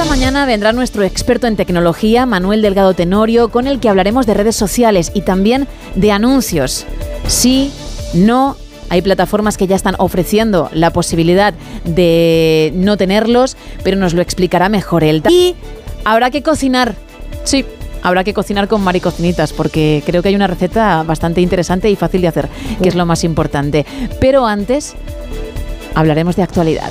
[0.00, 4.32] Esta mañana vendrá nuestro experto en tecnología, Manuel Delgado Tenorio, con el que hablaremos de
[4.32, 6.86] redes sociales y también de anuncios.
[7.26, 7.70] Sí,
[8.14, 8.56] no,
[8.88, 11.52] hay plataformas que ya están ofreciendo la posibilidad
[11.84, 15.22] de no tenerlos, pero nos lo explicará mejor él.
[15.28, 15.54] Y
[16.06, 16.94] habrá que cocinar.
[17.44, 17.66] Sí,
[18.00, 22.22] habrá que cocinar con maricocinitas porque creo que hay una receta bastante interesante y fácil
[22.22, 22.48] de hacer,
[22.82, 23.84] que es lo más importante.
[24.18, 24.94] Pero antes
[25.94, 26.90] hablaremos de actualidad.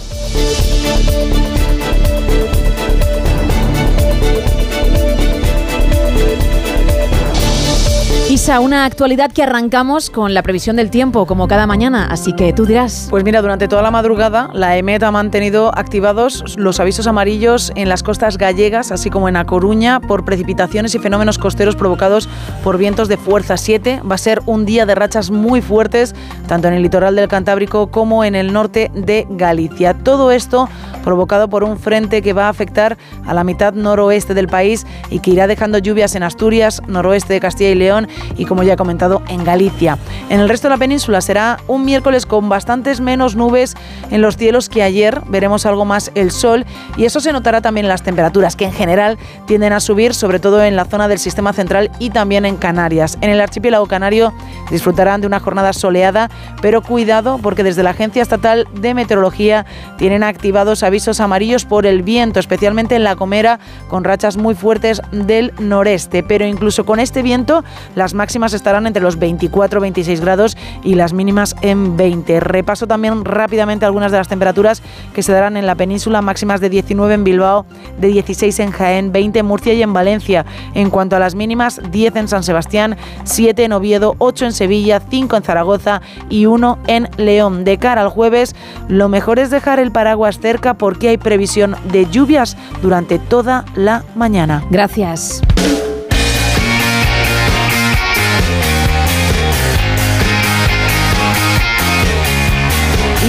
[8.39, 12.53] Isa, una actualidad que arrancamos con la previsión del tiempo, como cada mañana, así que
[12.53, 13.07] tú dirás.
[13.09, 17.89] Pues mira, durante toda la madrugada, la EMET ha mantenido activados los avisos amarillos en
[17.89, 22.29] las costas gallegas, así como en A Coruña, por precipitaciones y fenómenos costeros provocados
[22.63, 24.03] por vientos de fuerza 7.
[24.09, 26.15] Va a ser un día de rachas muy fuertes,
[26.47, 29.93] tanto en el litoral del Cantábrico como en el norte de Galicia.
[29.93, 30.69] Todo esto
[31.03, 35.19] provocado por un frente que va a afectar a la mitad noroeste del país y
[35.19, 38.07] que irá dejando lluvias en Asturias, noroeste de Castilla y León
[38.38, 39.97] y, como ya he comentado, en Galicia.
[40.30, 43.75] En el resto de la península será un miércoles con bastantes menos nubes
[44.11, 45.22] en los cielos que ayer.
[45.27, 46.66] Veremos algo más el sol
[46.97, 50.39] y eso se notará también en las temperaturas, que en general tienden a subir, sobre
[50.39, 53.17] todo en la zona del sistema central y también en Canarias.
[53.22, 54.33] En el archipiélago canario
[54.72, 56.30] disfrutarán de una jornada soleada,
[56.61, 59.66] pero cuidado porque desde la Agencia Estatal de Meteorología
[59.97, 65.02] tienen activados avisos amarillos por el viento, especialmente en la Comera, con rachas muy fuertes
[65.11, 66.23] del noreste.
[66.23, 67.63] Pero incluso con este viento,
[67.95, 72.41] las máximas estarán entre los 24-26 grados y las mínimas en 20.
[72.41, 76.69] Repaso también rápidamente algunas de las temperaturas que se darán en la península, máximas de
[76.69, 77.66] 19 en Bilbao,
[77.97, 80.46] de 16 en Jaén, 20 en Murcia y en Valencia.
[80.74, 85.00] En cuanto a las mínimas, 10 en San Sebastián, 7 en Oviedo, 8 en Sevilla,
[85.00, 87.63] 5 en Zaragoza y 1 en León.
[87.63, 88.53] De cara al jueves,
[88.90, 94.03] lo mejor es dejar el paraguas cerca porque hay previsión de lluvias durante toda la
[94.13, 94.62] mañana.
[94.69, 95.41] Gracias.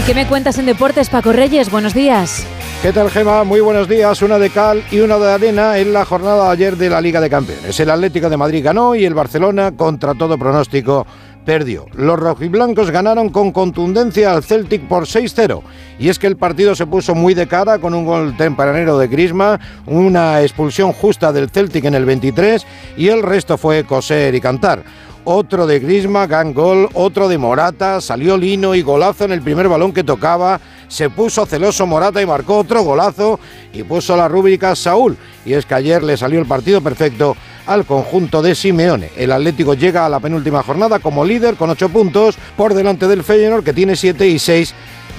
[0.00, 1.70] ¿Y qué me cuentas en deportes, Paco Reyes?
[1.70, 2.46] Buenos días.
[2.80, 3.44] ¿Qué tal, Gema?
[3.44, 4.22] Muy buenos días.
[4.22, 7.20] Una de cal y una de arena en la jornada de ayer de la Liga
[7.20, 7.78] de Campeones.
[7.78, 11.06] El Atlético de Madrid ganó y el Barcelona, contra todo pronóstico,
[11.44, 11.84] perdió.
[11.92, 15.60] Los rojiblancos ganaron con contundencia al Celtic por 6-0.
[15.98, 19.06] Y es que el partido se puso muy de cara con un gol tempranero de
[19.06, 24.40] Grisma, una expulsión justa del Celtic en el 23 y el resto fue coser y
[24.40, 24.82] cantar
[25.34, 29.68] otro de Grisma, gan gol, otro de Morata, salió Lino y golazo en el primer
[29.68, 33.38] balón que tocaba, se puso celoso Morata y marcó otro golazo
[33.72, 35.16] y puso la rúbrica Saúl.
[35.44, 37.36] Y es que ayer le salió el partido perfecto
[37.66, 39.10] al conjunto de Simeone.
[39.16, 43.22] El Atlético llega a la penúltima jornada como líder con ocho puntos por delante del
[43.22, 44.74] Feyenoord que tiene siete y seis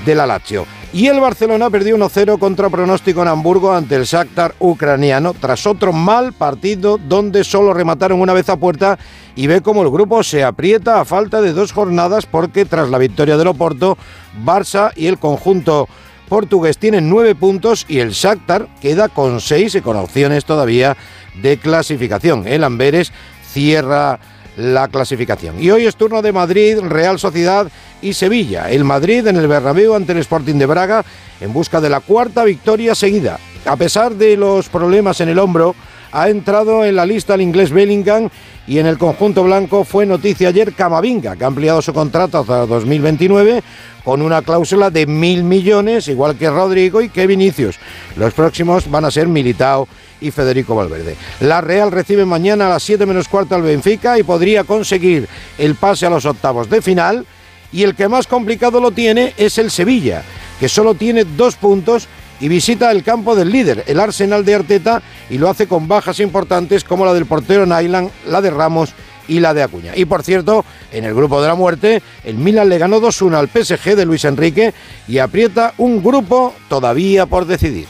[0.06, 0.66] de la Lazio.
[0.94, 5.94] Y el Barcelona perdió 1-0 contra pronóstico en Hamburgo ante el Shakhtar ucraniano tras otro
[5.94, 9.00] mal partido donde solo remataron una vez a puerta
[9.36, 12.98] y ve cómo el grupo se aprieta a falta de dos jornadas porque tras la
[12.98, 13.98] victoria del Oporto,
[14.44, 15.88] Barça y el conjunto
[16.28, 20.98] portugués tienen nueve puntos y el Shakhtar queda con seis y con opciones todavía
[21.42, 22.48] de clasificación.
[22.48, 23.14] El Amberes
[23.52, 24.20] cierra
[24.58, 25.62] la clasificación.
[25.62, 27.68] Y hoy es turno de Madrid, Real Sociedad
[28.02, 28.70] y Sevilla.
[28.70, 31.06] El Madrid en el Bernabéu ante el Sporting de Braga
[31.40, 33.40] en busca de la cuarta victoria seguida.
[33.66, 35.76] A pesar de los problemas en el hombro,
[36.12, 38.30] ha entrado en la lista el inglés Bellingham
[38.68, 42.66] y en el conjunto blanco fue noticia ayer Camavinga, que ha ampliado su contrato hasta
[42.66, 43.64] 2029
[44.04, 47.78] con una cláusula de mil millones, igual que Rodrigo y que Vinicius.
[48.16, 49.88] Los próximos van a ser Militao
[50.20, 51.16] y Federico Valverde.
[51.42, 55.76] La Real recibe mañana a las 7 menos cuarto al Benfica y podría conseguir el
[55.76, 57.26] pase a los octavos de final.
[57.74, 60.24] Y el que más complicado lo tiene es el Sevilla,
[60.60, 62.08] que solo tiene dos puntos
[62.42, 66.20] y visita el campo del líder, el Arsenal de Arteta, y lo hace con bajas
[66.20, 68.94] importantes como la del portero Nyland, la de Ramos
[69.28, 69.94] y la de Acuña.
[69.96, 73.48] Y por cierto, en el grupo de la muerte, el Milan le ganó 2-1 al
[73.48, 74.74] PSG de Luis Enrique
[75.08, 77.88] y aprieta un grupo todavía por decidir.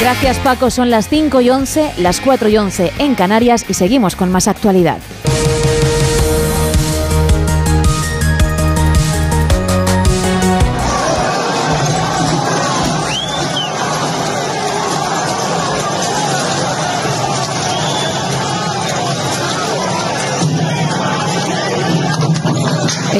[0.00, 4.16] Gracias Paco, son las 5 y 11, las 4 y 11 en Canarias y seguimos
[4.16, 4.98] con más actualidad.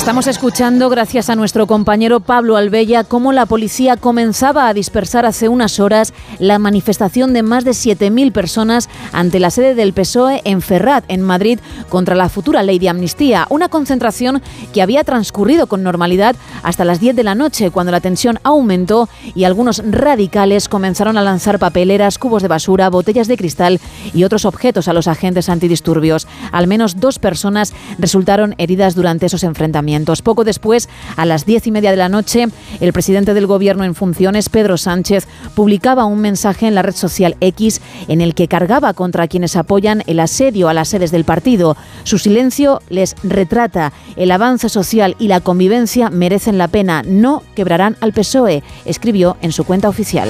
[0.03, 5.49] Estamos escuchando, gracias a nuestro compañero Pablo Albella, cómo la policía comenzaba a dispersar hace
[5.49, 10.61] unas horas la manifestación de más de 7.000 personas ante la sede del PSOE en
[10.61, 13.47] Ferrat, en Madrid, contra la futura ley de amnistía.
[13.49, 14.43] Una concentración
[14.75, 16.35] que había transcurrido con normalidad
[16.65, 21.23] hasta las 10 de la noche, cuando la tensión aumentó y algunos radicales comenzaron a
[21.23, 23.81] lanzar papeleras, cubos de basura, botellas de cristal
[24.13, 26.27] y otros objetos a los agentes antidisturbios.
[26.51, 29.92] Al menos dos personas resultaron heridas durante esos enfrentamientos.
[30.23, 32.47] Poco después, a las diez y media de la noche,
[32.81, 37.37] el presidente del Gobierno en funciones, Pedro Sánchez, publicaba un mensaje en la red social
[37.41, 41.77] X en el que cargaba contra quienes apoyan el asedio a las sedes del partido.
[42.05, 43.93] Su silencio les retrata.
[44.17, 47.03] El avance social y la convivencia merecen la pena.
[47.05, 50.29] No quebrarán al PSOE, escribió en su cuenta oficial.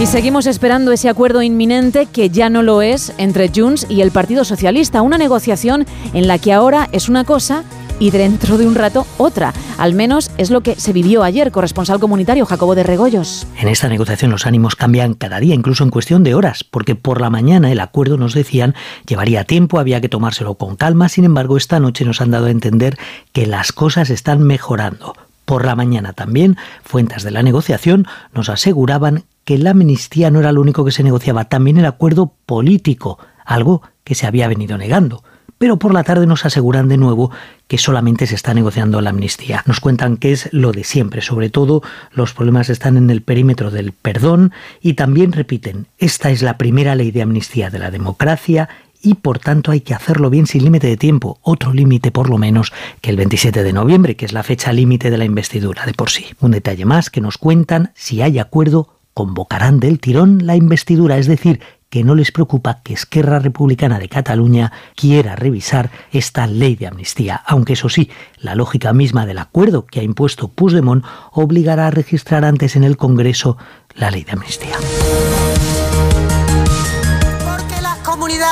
[0.00, 4.12] Y seguimos esperando ese acuerdo inminente que ya no lo es entre Junts y el
[4.12, 7.64] Partido Socialista, una negociación en la que ahora es una cosa
[7.98, 9.52] y dentro de un rato otra.
[9.76, 13.46] Al menos es lo que se vivió ayer, corresponsal comunitario Jacobo de Regoyos.
[13.58, 17.20] En esta negociación los ánimos cambian cada día, incluso en cuestión de horas, porque por
[17.20, 18.74] la mañana el acuerdo, nos decían,
[19.06, 22.50] llevaría tiempo, había que tomárselo con calma, sin embargo esta noche nos han dado a
[22.50, 22.96] entender
[23.34, 25.12] que las cosas están mejorando.
[25.44, 30.52] Por la mañana también, fuentes de la negociación nos aseguraban que la amnistía no era
[30.52, 35.22] lo único que se negociaba, también el acuerdo político, algo que se había venido negando.
[35.58, 37.30] Pero por la tarde nos aseguran de nuevo
[37.68, 39.62] que solamente se está negociando la amnistía.
[39.66, 41.82] Nos cuentan que es lo de siempre, sobre todo
[42.12, 46.94] los problemas están en el perímetro del perdón y también repiten, esta es la primera
[46.94, 48.70] ley de amnistía de la democracia
[49.02, 52.38] y por tanto hay que hacerlo bien sin límite de tiempo, otro límite por lo
[52.38, 55.94] menos que el 27 de noviembre, que es la fecha límite de la investidura de
[55.94, 56.26] por sí.
[56.40, 61.26] Un detalle más que nos cuentan si hay acuerdo convocarán del tirón la investidura, es
[61.26, 61.60] decir,
[61.90, 67.42] que no les preocupa que Esquerra Republicana de Cataluña quiera revisar esta ley de amnistía,
[67.44, 72.44] aunque eso sí, la lógica misma del acuerdo que ha impuesto Puigdemont obligará a registrar
[72.44, 73.58] antes en el Congreso
[73.94, 74.76] la ley de amnistía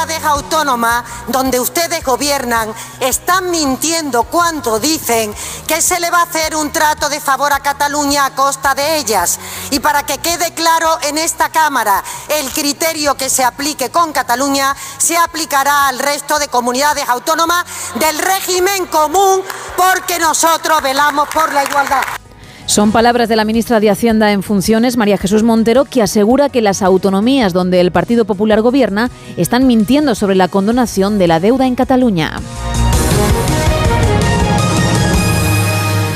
[0.09, 5.35] comunidades autónomas donde ustedes gobiernan están mintiendo cuando dicen
[5.67, 8.97] que se le va a hacer un trato de favor a Cataluña a costa de
[8.97, 9.39] ellas.
[9.71, 14.75] Y para que quede claro en esta Cámara, el criterio que se aplique con Cataluña
[14.97, 17.67] se aplicará al resto de comunidades autónomas
[17.97, 19.43] del régimen común
[19.77, 22.28] porque nosotros velamos por la igualdad.
[22.69, 26.61] Son palabras de la ministra de Hacienda en funciones, María Jesús Montero, que asegura que
[26.61, 31.67] las autonomías donde el Partido Popular gobierna están mintiendo sobre la condonación de la deuda
[31.67, 32.41] en Cataluña.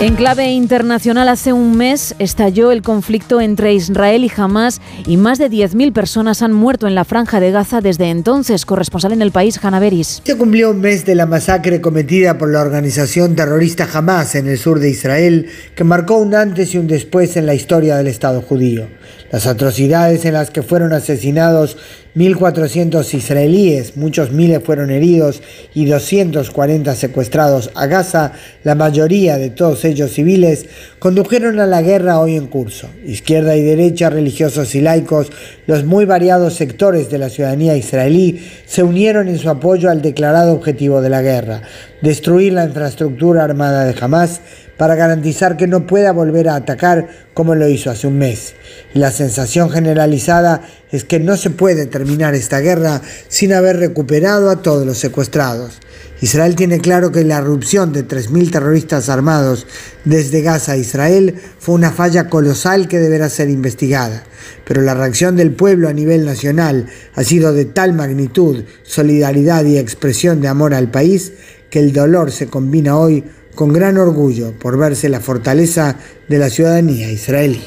[0.03, 5.39] En clave internacional, hace un mes estalló el conflicto entre Israel y Hamas y más
[5.39, 8.67] de 10.000 personas han muerto en la franja de Gaza desde entonces.
[8.67, 10.21] Corresponsal en el país, Hanna Beris.
[10.25, 14.59] Se cumplió un mes de la masacre cometida por la organización terrorista Hamas en el
[14.59, 15.47] sur de Israel,
[15.77, 18.89] que marcó un antes y un después en la historia del Estado judío.
[19.31, 21.77] Las atrocidades en las que fueron asesinados
[22.15, 25.43] 1.400 israelíes, muchos miles fueron heridos
[25.75, 28.33] y 240 secuestrados a Gaza,
[28.65, 30.67] la mayoría de todos ellos civiles,
[30.99, 32.89] condujeron a la guerra hoy en curso.
[33.07, 35.33] Izquierda y derecha, religiosos y laicos,
[35.67, 40.53] los muy variados sectores de la ciudadanía israelí se unieron en su apoyo al declarado
[40.53, 41.63] objetivo de la guerra,
[42.03, 44.43] destruir la infraestructura armada de Hamas
[44.83, 48.55] para garantizar que no pueda volver a atacar como lo hizo hace un mes.
[48.95, 54.61] la sensación generalizada es que no se puede terminar esta guerra sin haber recuperado a
[54.61, 55.79] todos los secuestrados.
[56.21, 59.69] Israel tiene claro que la erupción de 3.000 terroristas armados
[60.05, 64.25] desde Gaza a Israel fue una falla colosal que deberá ser investigada,
[64.65, 69.79] pero la reacción del pueblo a nivel nacional ha sido de tal magnitud, solidaridad y
[69.79, 71.35] expresión de amor al país
[71.71, 73.25] que el dolor se combina hoy
[73.55, 75.97] con gran orgullo por verse la fortaleza
[76.29, 77.63] de la ciudadanía israelí.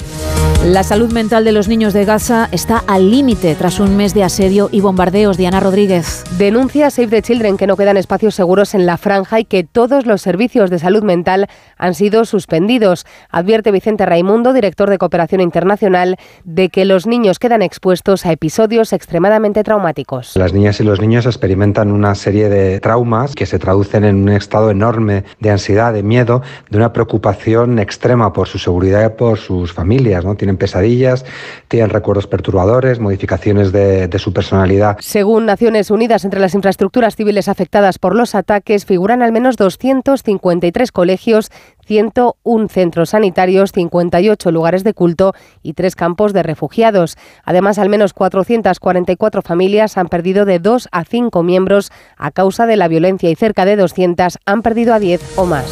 [0.66, 4.24] La salud mental de los niños de Gaza está al límite tras un mes de
[4.24, 5.36] asedio y bombardeos.
[5.36, 6.24] Diana Rodríguez.
[6.38, 10.06] Denuncia Save the Children que no quedan espacios seguros en la franja y que todos
[10.06, 11.46] los servicios de salud mental
[11.76, 13.06] han sido suspendidos.
[13.30, 18.92] Advierte Vicente Raimundo, director de Cooperación Internacional, de que los niños quedan expuestos a episodios
[18.92, 20.34] extremadamente traumáticos.
[20.34, 24.30] Las niñas y los niños experimentan una serie de traumas que se traducen en un
[24.30, 29.38] estado enorme de ansiedad, de miedo, de una preocupación extrema por su seguridad y por
[29.38, 30.24] sus familias.
[30.24, 30.34] ¿no?
[30.34, 31.24] Tienen tienen pesadillas,
[31.68, 34.96] tienen recuerdos perturbadores, modificaciones de, de su personalidad.
[35.00, 40.92] Según Naciones Unidas, entre las infraestructuras civiles afectadas por los ataques figuran al menos 253
[40.92, 41.50] colegios,
[41.86, 47.16] 101 centros sanitarios, 58 lugares de culto y tres campos de refugiados.
[47.44, 52.76] Además, al menos 444 familias han perdido de 2 a 5 miembros a causa de
[52.76, 55.66] la violencia y cerca de 200 han perdido a 10 o más.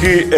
[0.00, 0.28] Que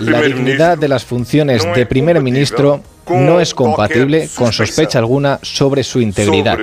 [0.00, 5.84] la dignidad de las funciones de primer ministro no es compatible con sospecha alguna sobre
[5.84, 6.58] su integridad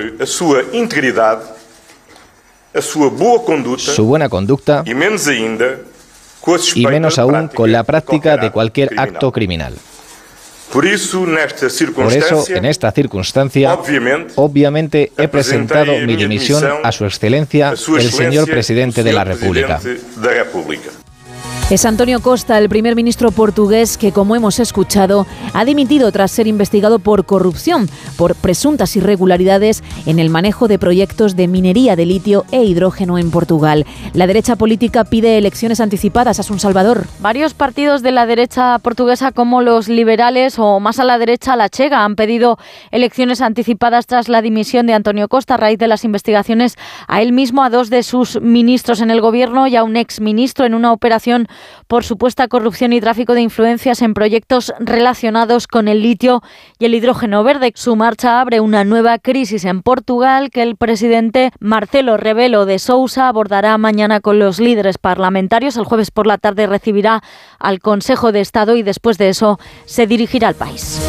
[3.76, 4.94] su buena conducta y
[6.86, 9.74] menos aún con la práctica de cualquier acto criminal.
[10.72, 11.24] Por eso,
[12.48, 13.78] en esta circunstancia,
[14.34, 19.80] obviamente he presentado mi dimisión a Su Excelencia, el señor Presidente de la República.
[21.68, 26.46] Es Antonio Costa, el primer ministro portugués, que, como hemos escuchado, ha dimitido tras ser
[26.46, 32.44] investigado por corrupción, por presuntas irregularidades en el manejo de proyectos de minería de litio
[32.52, 33.84] e hidrógeno en Portugal.
[34.12, 37.08] La derecha política pide elecciones anticipadas a Sun Salvador.
[37.18, 41.68] Varios partidos de la derecha portuguesa, como los liberales o más a la derecha, la
[41.68, 42.58] Chega, han pedido
[42.92, 46.76] elecciones anticipadas tras la dimisión de Antonio Costa a raíz de las investigaciones
[47.08, 50.20] a él mismo, a dos de sus ministros en el gobierno y a un ex
[50.20, 51.48] ministro en una operación
[51.86, 56.42] por supuesta corrupción y tráfico de influencias en proyectos relacionados con el litio
[56.78, 57.72] y el hidrógeno verde.
[57.74, 63.28] Su marcha abre una nueva crisis en Portugal que el presidente Marcelo Rebelo de Sousa
[63.28, 65.76] abordará mañana con los líderes parlamentarios.
[65.76, 67.22] El jueves por la tarde recibirá
[67.58, 71.00] al Consejo de Estado y después de eso se dirigirá al país.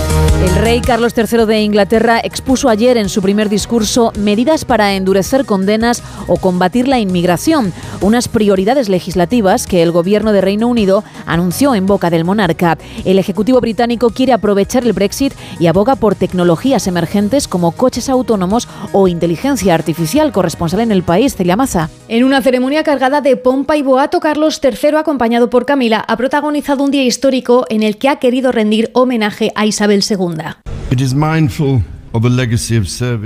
[0.43, 5.45] El rey Carlos III de Inglaterra expuso ayer en su primer discurso medidas para endurecer
[5.45, 11.75] condenas o combatir la inmigración, unas prioridades legislativas que el gobierno de Reino Unido anunció
[11.75, 12.77] en boca del monarca.
[13.05, 18.67] El Ejecutivo británico quiere aprovechar el Brexit y aboga por tecnologías emergentes como coches autónomos
[18.91, 20.31] o inteligencia artificial.
[20.31, 21.89] Corresponsal en el país, Celia Maza.
[22.07, 26.83] En una ceremonia cargada de pompa y boato, Carlos III, acompañado por Camila, ha protagonizado
[26.83, 30.27] un día histórico en el que ha querido rendir homenaje a Isabel II.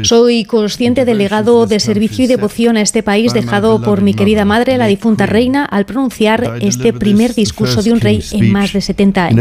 [0.04, 4.46] Soy consciente del legado de servicio y devoción a este país dejado por mi querida
[4.46, 8.82] madre, la difunta reina, al pronunciar este primer discurso de un rey en más de
[8.82, 9.36] 70 años.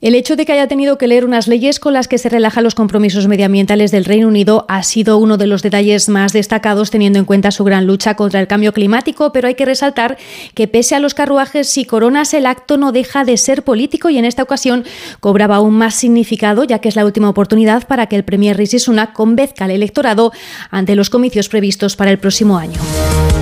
[0.00, 2.62] El hecho de que haya tenido que leer unas leyes con las que se relajan
[2.62, 7.18] los compromisos medioambientales del Reino Unido ha sido uno de los detalles más destacados teniendo
[7.18, 10.16] en cuenta su gran lucha contra el cambio climático, pero hay que resaltar
[10.54, 14.18] que pese a los carruajes y coronas el acto no deja de ser político y
[14.18, 14.84] en esta ocasión
[15.18, 18.78] cobraba aún más significado ya que es la última oportunidad para que el Premier Rishi
[18.78, 20.32] Sunak convenzca al electorado
[20.70, 22.78] ante los comicios previstos para el próximo año.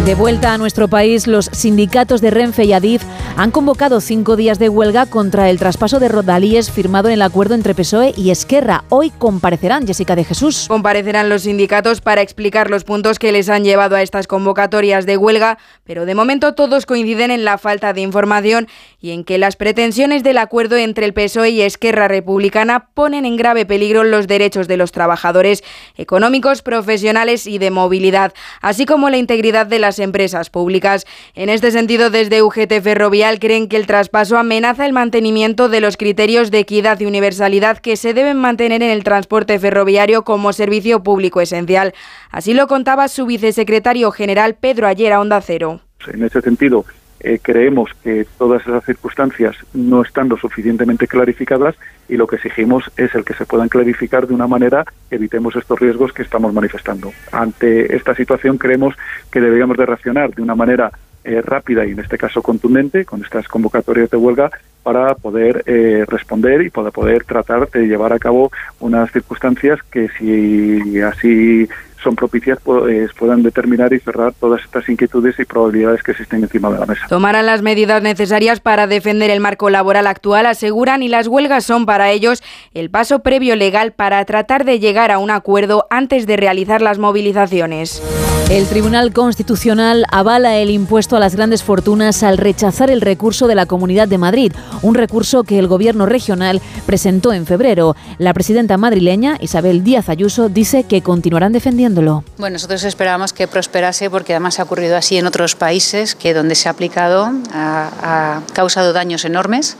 [0.04, 3.02] De vuelta a nuestro país, los sindicatos de Renfe y Adif
[3.36, 7.56] han convocado cinco días de huelga contra el traspaso de Rodalíes firmado en el acuerdo
[7.56, 8.84] entre PSOE y Esquerra.
[8.88, 10.66] Hoy comparecerán, Jessica de Jesús.
[10.68, 15.16] Comparecerán los sindicatos para explicar los puntos que les han llevado a estas convocatorias de
[15.16, 18.68] huelga, pero de momento todos coinciden en la falta de información
[19.00, 23.36] y en que las pretensiones del acuerdo entre el PSOE y Esquerra Republicana ponen en
[23.36, 25.64] grave peligro los derechos de los trabajadores
[25.96, 31.06] económicos, profesionales y de movilidad, así como la integridad de las empresas públicas.
[31.34, 35.96] En este sentido, desde UGT Ferrovial creen que el traspaso amenaza el mantenimiento de los
[35.96, 41.02] criterios de equidad y universalidad que se deben mantener en el transporte ferroviario como servicio
[41.02, 41.94] público esencial.
[42.30, 45.80] Así lo contaba su vicesecretario general Pedro Ayer a Onda Cero.
[46.12, 46.84] En ese sentido,
[47.20, 51.74] eh, creemos que todas esas circunstancias no están lo suficientemente clarificadas
[52.08, 55.56] y lo que exigimos es el que se puedan clarificar de una manera que evitemos
[55.56, 57.12] estos riesgos que estamos manifestando.
[57.32, 58.94] Ante esta situación creemos
[59.30, 60.92] que deberíamos de reaccionar de una manera
[61.24, 64.50] eh, rápida y en este caso contundente con estas convocatorias de huelga
[64.84, 70.08] para poder eh, responder y para poder tratar de llevar a cabo unas circunstancias que
[70.16, 71.68] si así
[72.02, 76.70] son propicias pues, puedan determinar y cerrar todas estas inquietudes y probabilidades que existen encima
[76.70, 77.06] de la mesa.
[77.08, 81.86] Tomarán las medidas necesarias para defender el marco laboral actual, aseguran, y las huelgas son
[81.86, 82.42] para ellos
[82.74, 86.98] el paso previo legal para tratar de llegar a un acuerdo antes de realizar las
[86.98, 88.02] movilizaciones.
[88.50, 93.56] El Tribunal Constitucional avala el impuesto a las grandes fortunas al rechazar el recurso de
[93.56, 97.96] la Comunidad de Madrid, un recurso que el Gobierno regional presentó en febrero.
[98.18, 101.52] La presidenta madrileña, Isabel Díaz Ayuso, dice que continuarán
[101.96, 102.24] defendiéndolo.
[102.38, 106.54] Bueno, nosotros esperábamos que prosperase porque además ha ocurrido así en otros países que donde
[106.54, 109.76] se ha aplicado ha, ha causado daños enormes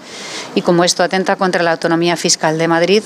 [0.55, 3.03] y como esto atenta contra la autonomía fiscal de Madrid,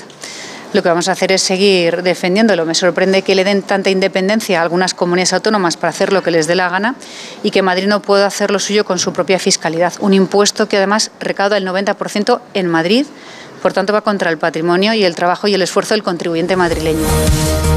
[0.72, 2.64] lo que vamos a hacer es seguir defendiéndolo.
[2.64, 6.30] Me sorprende que le den tanta independencia a algunas comunidades autónomas para hacer lo que
[6.30, 6.94] les dé la gana
[7.42, 9.94] y que Madrid no pueda hacer lo suyo con su propia fiscalidad.
[9.98, 13.06] Un impuesto que además recauda el 90% en Madrid
[13.60, 17.06] por tanto, va contra el patrimonio y el trabajo y el esfuerzo del contribuyente madrileño.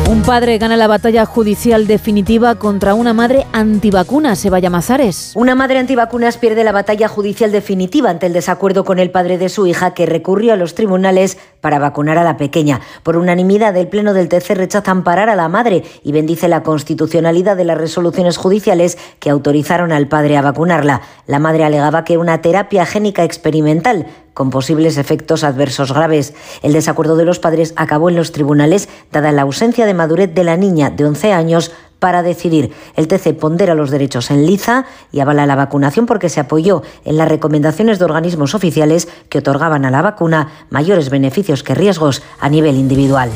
[0.09, 5.31] Un padre gana la batalla judicial definitiva contra una madre antivacunas, Sebaya Mazares.
[5.33, 9.49] Una madre antivacunas pierde la batalla judicial definitiva ante el desacuerdo con el padre de
[9.49, 12.81] su hija que recurrió a los tribunales para vacunar a la pequeña.
[13.01, 17.55] Por unanimidad, el Pleno del TC rechaza amparar a la madre y bendice la constitucionalidad
[17.55, 21.01] de las resoluciones judiciales que autorizaron al padre a vacunarla.
[21.27, 26.33] La madre alegaba que una terapia génica experimental con posibles efectos adversos graves.
[26.61, 30.43] El desacuerdo de los padres acabó en los tribunales dada la ausencia de madurez de
[30.43, 32.73] la niña de 11 años para decidir.
[32.97, 37.15] El TC pondera los derechos en liza y avala la vacunación porque se apoyó en
[37.17, 42.49] las recomendaciones de organismos oficiales que otorgaban a la vacuna mayores beneficios que riesgos a
[42.49, 43.31] nivel individual.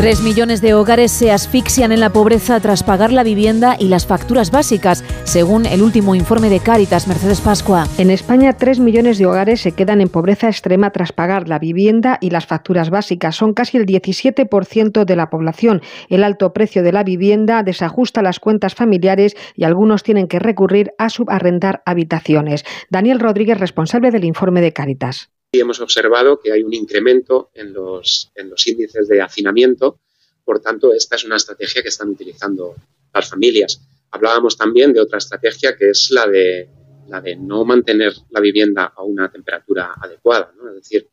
[0.00, 4.06] Tres millones de hogares se asfixian en la pobreza tras pagar la vivienda y las
[4.06, 7.84] facturas básicas, según el último informe de Cáritas Mercedes Pascua.
[7.98, 12.16] En España, tres millones de hogares se quedan en pobreza extrema tras pagar la vivienda
[12.18, 13.36] y las facturas básicas.
[13.36, 15.82] Son casi el 17% de la población.
[16.08, 20.92] El alto precio de la vivienda desajusta las cuentas familiares y algunos tienen que recurrir
[20.96, 22.64] a subarrendar habitaciones.
[22.88, 27.72] Daniel Rodríguez, responsable del informe de Cáritas y hemos observado que hay un incremento en
[27.72, 30.00] los, en los índices de hacinamiento.
[30.44, 32.76] Por tanto, esta es una estrategia que están utilizando
[33.12, 33.80] las familias.
[34.12, 36.68] Hablábamos también de otra estrategia que es la de,
[37.08, 41.08] la de no mantener la vivienda a una temperatura adecuada, es decir,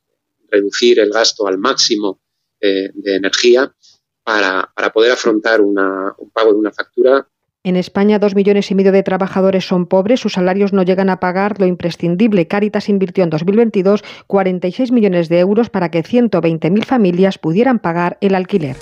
[0.49, 2.21] reducir el gasto al máximo
[2.61, 3.75] eh, de energía
[4.23, 5.75] para, para poder afrontar un
[6.31, 7.27] pago de una factura
[7.63, 11.19] en España, dos millones y medio de trabajadores son pobres, sus salarios no llegan a
[11.19, 12.47] pagar lo imprescindible.
[12.47, 18.35] Caritas invirtió en 2022 46 millones de euros para que 120.000 familias pudieran pagar el
[18.35, 18.77] alquiler.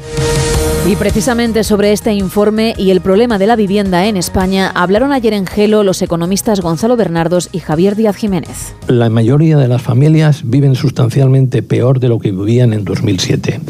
[0.88, 5.34] Y precisamente sobre este informe y el problema de la vivienda en España hablaron ayer
[5.34, 8.76] en Gelo los economistas Gonzalo Bernardos y Javier Díaz Jiménez.
[8.88, 13.62] La mayoría de las familias viven sustancialmente peor de lo que vivían en 2007.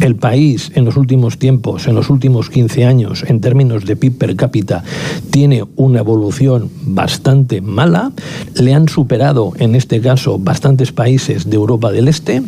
[0.00, 4.16] El país en los últimos tiempos, en los últimos 15 años, en términos de PIB
[4.16, 4.84] per cápita,
[5.30, 8.10] tiene una evolución bastante mala.
[8.54, 12.42] Le han superado, en este caso, bastantes países de Europa del Este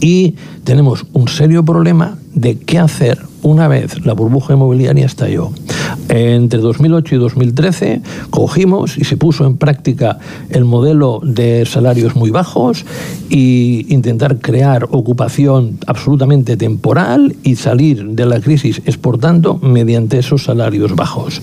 [0.00, 0.34] y
[0.64, 5.50] tenemos un serio problema de qué hacer una vez la burbuja inmobiliaria estalló.
[6.08, 10.18] Entre 2008 y 2013 cogimos y se puso en práctica
[10.50, 12.84] el modelo de salarios muy bajos
[13.30, 20.94] y intentar crear ocupación absolutamente temporal y salir de la crisis exportando mediante esos salarios
[20.94, 21.40] bajos.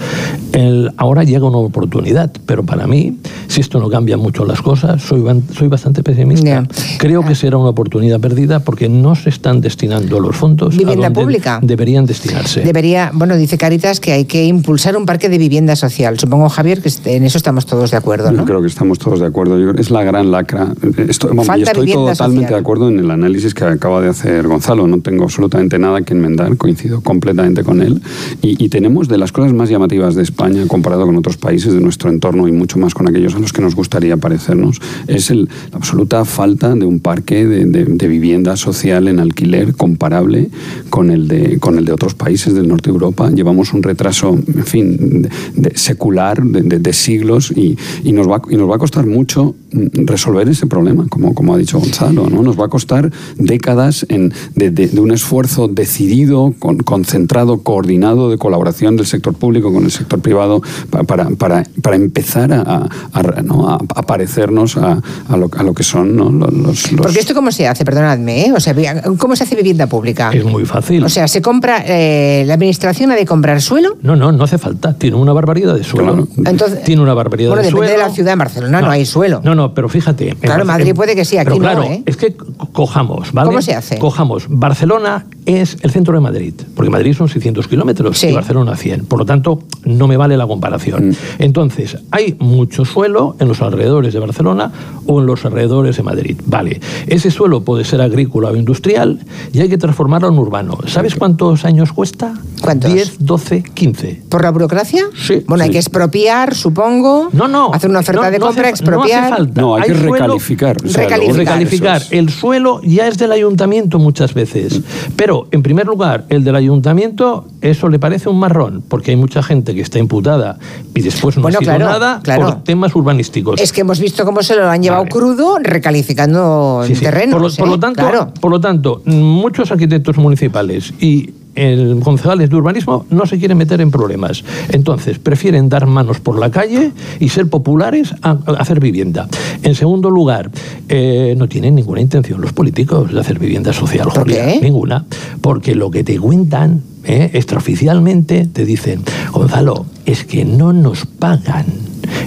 [0.97, 5.23] ahora llega una oportunidad, pero para mí, si esto no cambia mucho las cosas, soy,
[5.53, 6.67] soy bastante pesimista.
[6.97, 11.59] Creo que será una oportunidad perdida porque no se están destinando los fondos vivienda pública.
[11.61, 12.61] Deberían destinarse.
[12.61, 16.19] Debería, bueno, dice Caritas que hay que impulsar un parque de vivienda social.
[16.19, 18.39] Supongo, Javier, que en eso estamos todos de acuerdo, ¿no?
[18.39, 19.71] Yo creo que estamos todos de acuerdo.
[19.71, 20.73] es la gran lacra.
[21.07, 24.87] Estoy, y estoy totalmente de acuerdo en el análisis que acaba de hacer Gonzalo.
[24.87, 26.55] No tengo absolutamente nada que enmendar.
[26.57, 28.01] Coincido completamente con él.
[28.41, 32.09] Y, tenemos de las cosas más llamativas de España comparado con otros países de nuestro
[32.09, 35.77] entorno y mucho más con aquellos a los que nos gustaría parecernos, es el, la
[35.77, 40.49] absoluta falta de un parque de, de vivienda social en alquiler comparable
[40.89, 43.29] con el de, con el de otros países del norte de Europa.
[43.29, 48.69] Llevamos un retraso, en fin, de, secular de, siglos y, y, nos va, y nos
[48.69, 49.55] va a costar mucho
[49.93, 52.29] resolver ese problema, como, como ha dicho Gonzalo.
[52.29, 52.41] ¿no?
[52.41, 58.97] Nos va a costar décadas en, de, un esfuerzo decidido, con, concentrado, coordinado de colaboración
[58.97, 60.61] del sector público con el sector privado
[61.07, 65.01] para, para, para empezar a, a, a, parecernos a,
[65.37, 68.53] lo, a lo que son los, los, Porque esto cómo se hace, perdonadme, ¿eh?
[68.55, 68.75] o sea,
[69.17, 70.31] ¿cómo se hace vivienda pública?
[70.33, 71.03] Es muy fácil.
[71.03, 73.97] O sea, se compra, eh, la administración ha de comprar suelo.
[74.01, 74.93] No, no, no hace falta.
[74.93, 76.27] Tiene una barbaridad de suelo.
[76.45, 77.77] Entonces, Tiene una barbaridad de suelo.
[77.77, 78.33] Bueno, depende de la ciudad.
[78.33, 79.41] En Barcelona no, hay suelo.
[79.43, 80.35] No, no, pero fíjate.
[80.35, 82.03] Claro, Madrid puede que sí, aquí claro, no, ¿eh?
[82.05, 82.35] Es que
[82.71, 83.47] cojamos, ¿vale?
[83.47, 83.97] ¿Cómo se hace?
[83.99, 84.45] Cojamos.
[84.49, 89.05] Barcelona es el centro de Madrid, porque Madrid son 600 kilómetros y Barcelona 100.
[89.05, 91.09] Por lo tanto, no me vale la comparación.
[91.09, 91.15] Mm.
[91.39, 94.71] Entonces, hay mucho suelo en los alrededores de Barcelona
[95.05, 96.37] o en los alrededores de Madrid.
[96.45, 99.19] Vale, ese suelo puede ser agrícola o industrial
[99.53, 100.77] y hay que transformarlo en urbano.
[100.87, 102.33] ¿Sabes cuántos años cuesta?
[102.61, 102.91] ¿Cuántos?
[102.91, 104.23] 10, 12, 15.
[104.29, 105.05] ¿Por la burocracia?
[105.15, 105.43] Sí.
[105.47, 107.29] Bueno, hay que expropiar, supongo.
[107.33, 107.71] No, no.
[107.73, 109.21] Hacer una oferta de compra, expropiar.
[109.21, 109.54] No hace falta.
[109.55, 110.77] No, hay, que recalificar.
[110.81, 112.01] recalificar.
[112.11, 114.81] El suelo ya es del ayuntamiento muchas veces.
[115.15, 119.41] Pero, en primer lugar, el del ayuntamiento, eso le parece un marrón, porque hay mucha
[119.41, 120.57] gente que está imputada
[120.93, 123.61] y después no ha sido nada por temas urbanísticos.
[123.61, 127.55] Es que hemos visto cómo se lo han llevado crudo recalificando terrenos.
[127.55, 127.79] Por, lo, ¿eh?
[127.79, 133.57] tanto, por lo tanto, muchos arquitectos municipales y el concejales de urbanismo no se quieren
[133.57, 134.43] meter en problemas.
[134.69, 139.27] Entonces, prefieren dar manos por la calle y ser populares a, hacer vivienda.
[139.63, 140.51] En segundo lugar,
[140.89, 144.59] eh, no tienen ninguna intención los políticos de hacer vivienda social, Julia.
[144.61, 145.05] Ninguna.
[145.41, 151.65] Porque lo que te cuentan eh, extraoficialmente, te dicen, Gonzalo, es que no nos pagan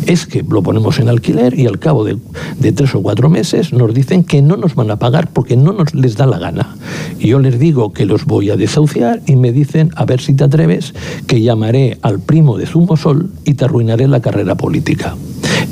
[0.07, 2.19] es que lo ponemos en alquiler y al cabo de,
[2.73, 5.95] tres o cuatro meses nos dicen que no nos van a pagar porque no nos
[5.95, 6.77] les da la gana.
[7.19, 10.35] Y yo les digo que los voy a desahuciar y me dicen, a ver si
[10.35, 10.95] te atreves,
[11.27, 15.17] que llamaré al primo de Zumosol y te arruinaré la carrera política.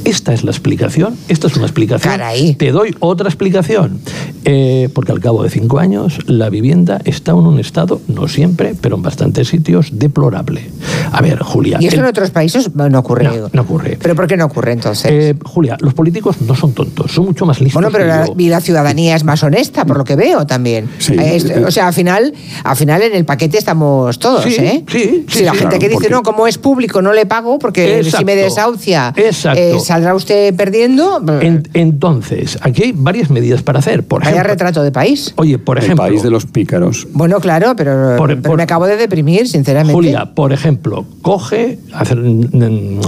[0.06, 2.20] Esta es la explicación, esta es una explicación.
[2.56, 3.98] Te doy otra explicación.
[4.48, 8.76] Eh, porque al cabo de cinco años la vivienda está en un estado, no siempre,
[8.80, 10.70] pero en bastantes sitios, deplorable.
[11.10, 11.78] A ver, Julia.
[11.80, 13.28] ¿Y eso en otros países no ocurre?
[13.52, 13.98] No, ocurre.
[14.00, 15.10] ¿Pero por qué no ocurre entonces?
[15.10, 17.74] Eh, Julia, los políticos no son tontos, son mucho más listos.
[17.74, 20.88] Bueno, pero la, ciudadanía es más honesta, por lo que veo también.
[21.10, 24.84] Eh, o sea, al final, al final en el paquete estamos todos, sí, ¿eh?
[24.86, 25.42] Sí, sí.
[25.42, 29.12] la gente que dice, no, como es público, no le pago porque si me desahucia,
[29.96, 31.22] ¿saldrá usted perdiendo?
[31.72, 34.02] entonces, aquí hay varias medidas para hacer.
[34.02, 35.32] Por Vaya retrato de país.
[35.36, 36.04] Oye, por ejemplo.
[36.04, 37.08] El país de los pícaros.
[37.14, 38.18] Bueno, claro, pero,
[38.56, 39.94] me acabo de deprimir, sinceramente.
[39.94, 42.18] Julia, por ejemplo, coge, hacer,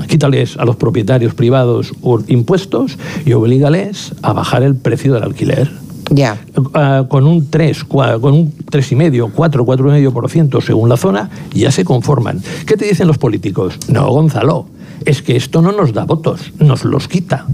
[0.07, 1.93] quítales a los propietarios privados
[2.27, 2.97] impuestos
[3.27, 5.71] y oblígales a bajar el precio del alquiler.
[6.11, 6.39] Ya.
[6.73, 12.41] Ah, con un 3, con un 3,5, 4, 4,5% según la zona, ya se conforman.
[12.67, 13.79] ¿Qué te dicen los políticos?
[13.89, 14.67] No, Gonzalo,
[15.05, 17.47] es que esto no nos da votos, nos los quita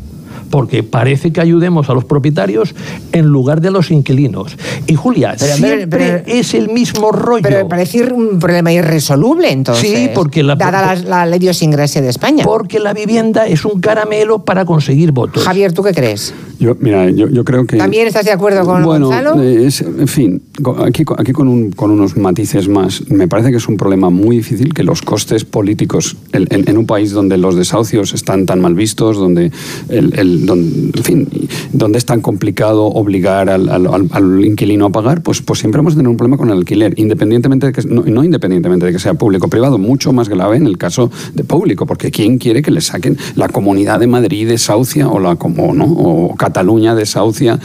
[0.55, 2.77] porque parece que ayudemos a los propietarios
[3.11, 4.57] en lugar de a los inquilinos.
[4.87, 7.43] Y Julia, siempre es el mismo rollo.
[7.43, 9.91] Pero parece un problema irresoluble entonces.
[9.91, 12.45] Sí, porque la, dada la, ley de idiosincrasia de España.
[12.45, 15.43] Porque la vivienda es un caramelo para conseguir votos.
[15.43, 16.33] Javier, ¿tú qué crees?
[16.59, 17.77] Yo, mira, yo, creo que...
[17.77, 19.43] ¿También estás de acuerdo con bueno, Gonzalo?
[19.43, 20.43] en fin,
[20.85, 23.09] aquí, aquí con, un, con, unos matices más.
[23.11, 27.13] Me parece que es un problema muy difícil que los costes políticos en, un país
[27.13, 29.51] donde los desahucios están tan mal vistos, donde
[29.89, 31.29] el donde, en fin,
[31.73, 35.97] donde es tan complicado obligar al, al, inquilino a pagar, pues, pues siempre vamos a
[35.97, 39.47] tener un problema con el alquiler, independientemente de que, no, independientemente de que sea público
[39.47, 42.81] o privado, mucho más grave en el caso de público, porque ¿quién quiere que le
[42.81, 45.85] saquen la comunidad de Madrid desahucia o la como, ¿no?
[45.85, 47.59] o Cataluña desahucia?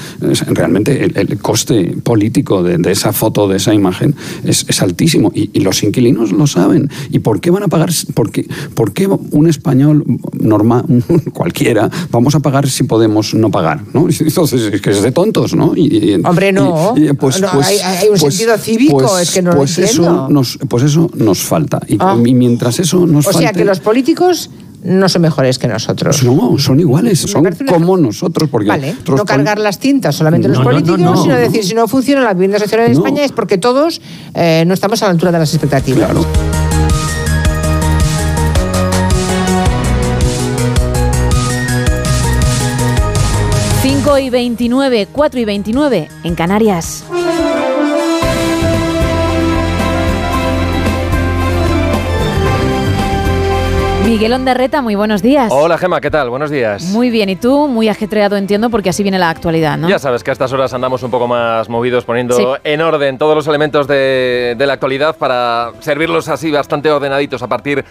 [0.48, 4.16] Realmente el, coste político de, esa foto, de esa imagen,
[4.46, 6.90] es, altísimo y, los inquilinos lo saben.
[7.12, 7.90] ¿Y por qué van a pagar?
[8.14, 10.86] ¿Por qué, por qué un español normal,
[11.34, 14.08] cualquiera, vamos a pagar si podemos no pagar, ¿no?
[14.20, 15.74] Entonces, es que es de tontos, ¿no?
[16.24, 16.96] Hombre, no.
[17.20, 20.84] pues, pues, hay, un pues, sentido cívico, pues, es que no pues Eso nos, pues
[20.84, 21.82] eso nos falta.
[21.88, 22.16] Y, ah.
[22.16, 24.50] mientras eso nos O sea, que los políticos
[24.84, 26.24] no son mejores que nosotros.
[26.24, 28.50] No, son iguales, son como nosotros.
[28.50, 32.34] Porque vale, no cargar las tintas solamente los políticos, sino decir, si no funciona la
[32.34, 34.02] vivienda social en España es porque todos
[34.34, 36.10] eh, no estamos a la altura de las expectativas.
[36.12, 36.26] Claro.
[43.82, 47.04] 5 y 29, 4 y 29 en Canarias.
[54.06, 55.52] Miguel Ondarreta, muy buenos días.
[55.52, 56.30] Hola Gema, ¿qué tal?
[56.30, 56.84] Buenos días.
[56.86, 57.68] Muy bien, ¿y tú?
[57.68, 59.88] Muy ajetreado entiendo porque así viene la actualidad, ¿no?
[59.90, 63.36] Ya sabes que a estas horas andamos un poco más movidos poniendo en orden todos
[63.36, 67.86] los elementos de, de la actualidad para servirlos así bastante ordenaditos a partir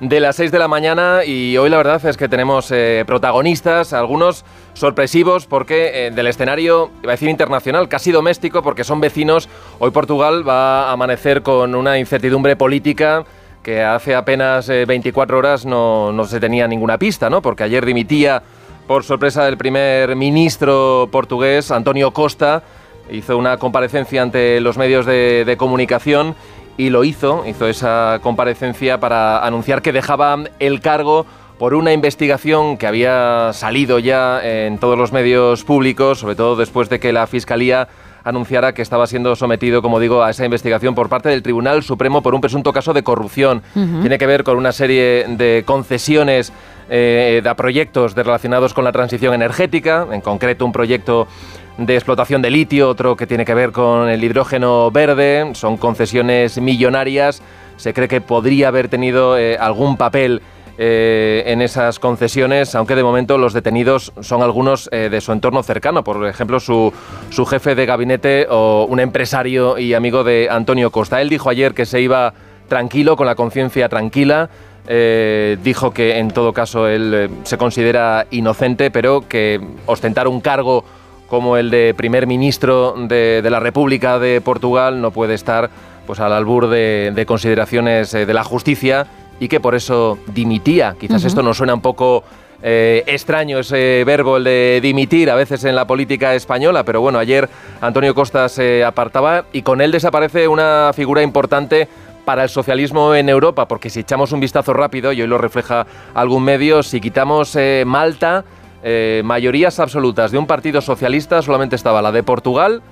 [0.00, 3.92] de las 6 de la mañana y hoy la verdad es que tenemos eh, protagonistas,
[3.92, 9.48] algunos sorpresivos porque eh, del escenario, iba a decir internacional, casi doméstico porque son vecinos.
[9.78, 13.24] Hoy Portugal va a amanecer con una incertidumbre política
[13.64, 17.42] que hace apenas 24 eh, horas no, no, se tenía ninguna pista, ¿no?
[17.42, 18.42] Porque ayer dimitía
[18.86, 22.62] por sorpresa el primer ministro portugués, Antonio Costa,
[23.10, 26.36] hizo una comparecencia ante los medios de comunicación
[26.76, 31.26] y lo hizo, hizo esa comparecencia para anunciar que dejaba el cargo
[31.58, 36.88] por una investigación que había salido ya en todos los medios públicos, sobre todo después
[36.88, 37.88] de que la Fiscalía
[38.24, 42.22] anunciara que estaba siendo sometido, como digo, a esa investigación por parte del Tribunal Supremo
[42.22, 43.62] por un presunto caso de corrupción.
[43.74, 46.52] Tiene que ver con una serie de concesiones
[46.88, 51.28] eh, de proyectos relacionados con la transición energética, en concreto un proyecto
[51.76, 56.60] de explotación de litio, otro que tiene que ver con el hidrógeno verde, son concesiones
[56.60, 57.42] millonarias,
[57.76, 60.40] se cree que podría haber tenido eh, algún papel
[60.76, 65.62] eh, en esas concesiones, aunque de momento los detenidos son algunos eh, de su entorno
[65.62, 66.92] cercano, por ejemplo su,
[67.30, 71.20] su jefe de gabinete o un empresario y amigo de Antonio Costa.
[71.20, 72.34] Él dijo ayer que se iba
[72.68, 74.50] tranquilo, con la conciencia tranquila.
[74.88, 80.84] Eh, dijo que en todo caso él se considera inocente, pero que ostentar un cargo
[81.28, 85.70] como el de primer ministro de, la República de Portugal no puede estar
[86.06, 89.06] pues al albur de consideraciones de la justicia
[89.40, 90.96] y que por eso dimitía.
[90.98, 92.24] Quizás esto nos suena un poco
[92.62, 97.18] eh, extraño ese verbo, el de dimitir, a veces en la política española, pero bueno,
[97.18, 97.48] ayer
[97.80, 101.88] Antonio Costa se apartaba y con él desaparece una figura importante
[102.24, 105.86] para el socialismo en Europa, porque si echamos un vistazo rápido, y hoy lo refleja
[106.14, 108.44] algún medio, si quitamos eh, Malta,
[108.82, 112.82] eh, mayorías absolutas de un partido socialista solamente estaba la de Portugal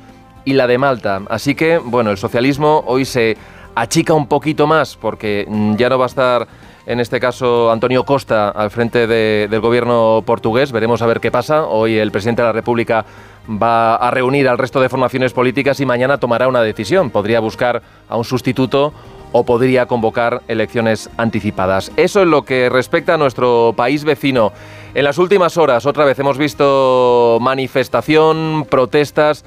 [0.45, 1.23] y la de Malta.
[1.29, 3.37] Así que, bueno, el socialismo hoy se
[3.75, 6.49] achica un poquito más porque mm, ya no va a estar
[6.87, 10.73] en este caso Antonio Costa al frente del gobierno portugués.
[10.73, 11.65] Veremos a ver qué pasa.
[11.65, 13.05] Hoy el presidente de la República
[13.51, 17.11] va a reunir al resto de formaciones políticas y mañana tomará una decisión.
[17.11, 18.93] Podría buscar a un sustituto
[19.31, 21.91] o podría convocar elecciones anticipadas.
[21.97, 24.53] Eso es lo que respecta a nuestro país vecino.
[24.95, 29.45] En las últimas horas, otra vez hemos visto manifestación, protestas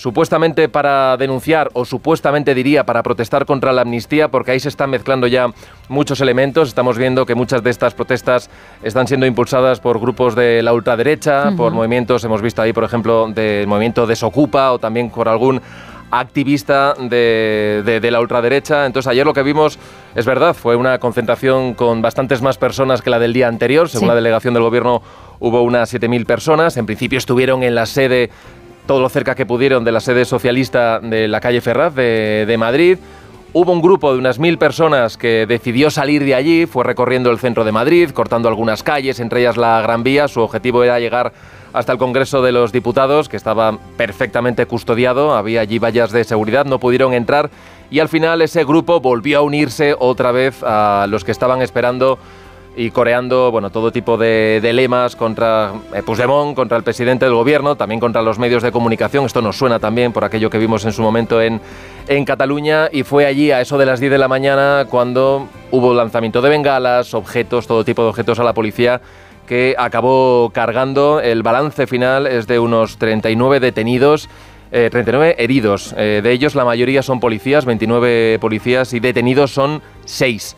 [0.00, 4.88] supuestamente para denunciar o supuestamente diría para protestar contra la amnistía, porque ahí se están
[4.88, 5.48] mezclando ya
[5.88, 6.68] muchos elementos.
[6.68, 8.48] Estamos viendo que muchas de estas protestas
[8.82, 13.28] están siendo impulsadas por grupos de la ultraderecha, por movimientos, hemos visto ahí, por ejemplo,
[13.28, 15.60] del movimiento Desocupa o también por algún
[16.10, 18.86] activista de, la ultraderecha.
[18.86, 19.78] Entonces ayer lo que vimos,
[20.14, 23.88] es verdad, fue una concentración con bastantes más personas que la del día anterior.
[23.90, 25.02] Según la delegación del gobierno
[25.40, 26.76] hubo unas 7.000 personas.
[26.78, 28.30] En principio estuvieron en la sede
[28.90, 32.98] todo lo cerca que pudieron de la sede socialista de la calle Ferraz de, Madrid.
[33.52, 37.38] Hubo un grupo de unas mil personas que decidió salir de allí, fue recorriendo el
[37.38, 40.26] centro de Madrid, cortando algunas calles, entre ellas la Gran Vía.
[40.26, 41.32] Su objetivo era llegar
[41.72, 46.64] hasta el Congreso de los Diputados, que estaba perfectamente custodiado, había allí vallas de seguridad,
[46.64, 47.48] no pudieron entrar
[47.92, 52.18] y al final ese grupo volvió a unirse otra vez a los que estaban esperando
[52.76, 57.76] y coreando bueno, todo tipo de, lemas contra eh, Puigdemont, contra el presidente del gobierno,
[57.76, 59.24] también contra los medios de comunicación.
[59.24, 61.60] Esto nos suena también por aquello que vimos en su momento en,
[62.08, 65.94] en Cataluña y fue allí a eso de las 10 de la mañana cuando hubo
[65.94, 69.00] lanzamiento de bengalas, objetos, todo tipo de objetos a la policía
[69.50, 71.20] que acabó cargando.
[71.20, 74.28] El balance final es de unos 39 detenidos
[74.70, 75.94] 39 eh, heridos.
[75.96, 80.56] Eh, de ellos la mayoría son policías, 29 policías y detenidos son 6.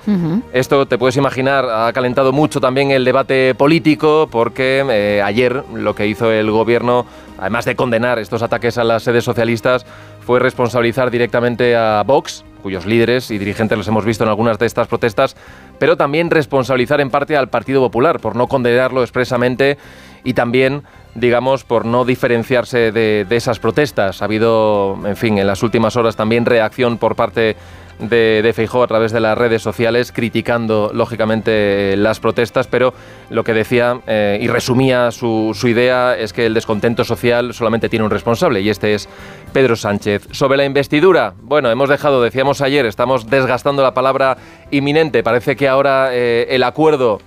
[0.52, 5.94] Esto te puedes imaginar, ha calentado mucho también el debate político porque eh, ayer lo
[5.94, 7.06] que hizo el gobierno,
[7.38, 9.86] además de condenar estos ataques a las sedes socialistas,
[10.20, 14.66] fue responsabilizar directamente a Vox, cuyos líderes y dirigentes los hemos visto en algunas de
[14.66, 15.36] estas protestas,
[15.78, 19.78] pero también responsabilizar en parte al Partido Popular por no condenarlo expresamente
[20.22, 20.82] y también
[21.14, 24.22] digamos, por no diferenciarse de, esas protestas.
[24.22, 27.56] Ha habido, en fin, en las últimas horas también reacción por parte
[27.98, 32.94] de, Feijó a través de las redes sociales, criticando lógicamente las protestas, pero
[33.30, 37.88] lo que decía eh, y resumía su, su, idea es que el descontento social solamente
[37.88, 39.08] tiene un responsable y este es
[39.52, 40.26] Pedro Sánchez.
[40.32, 44.36] Sobre la investidura, bueno, hemos dejado, decíamos ayer, estamos desgastando la palabra
[44.70, 47.20] inminente, parece que ahora eh, el acuerdo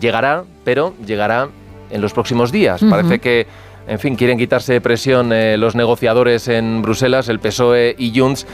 [0.00, 1.48] llegará, pero llegará
[1.90, 2.82] en los próximos días.
[2.88, 3.46] Parece que,
[3.86, 8.46] en fin, quieren quitarse presión eh, los negociadores en Bruselas, el PSOE y Junts.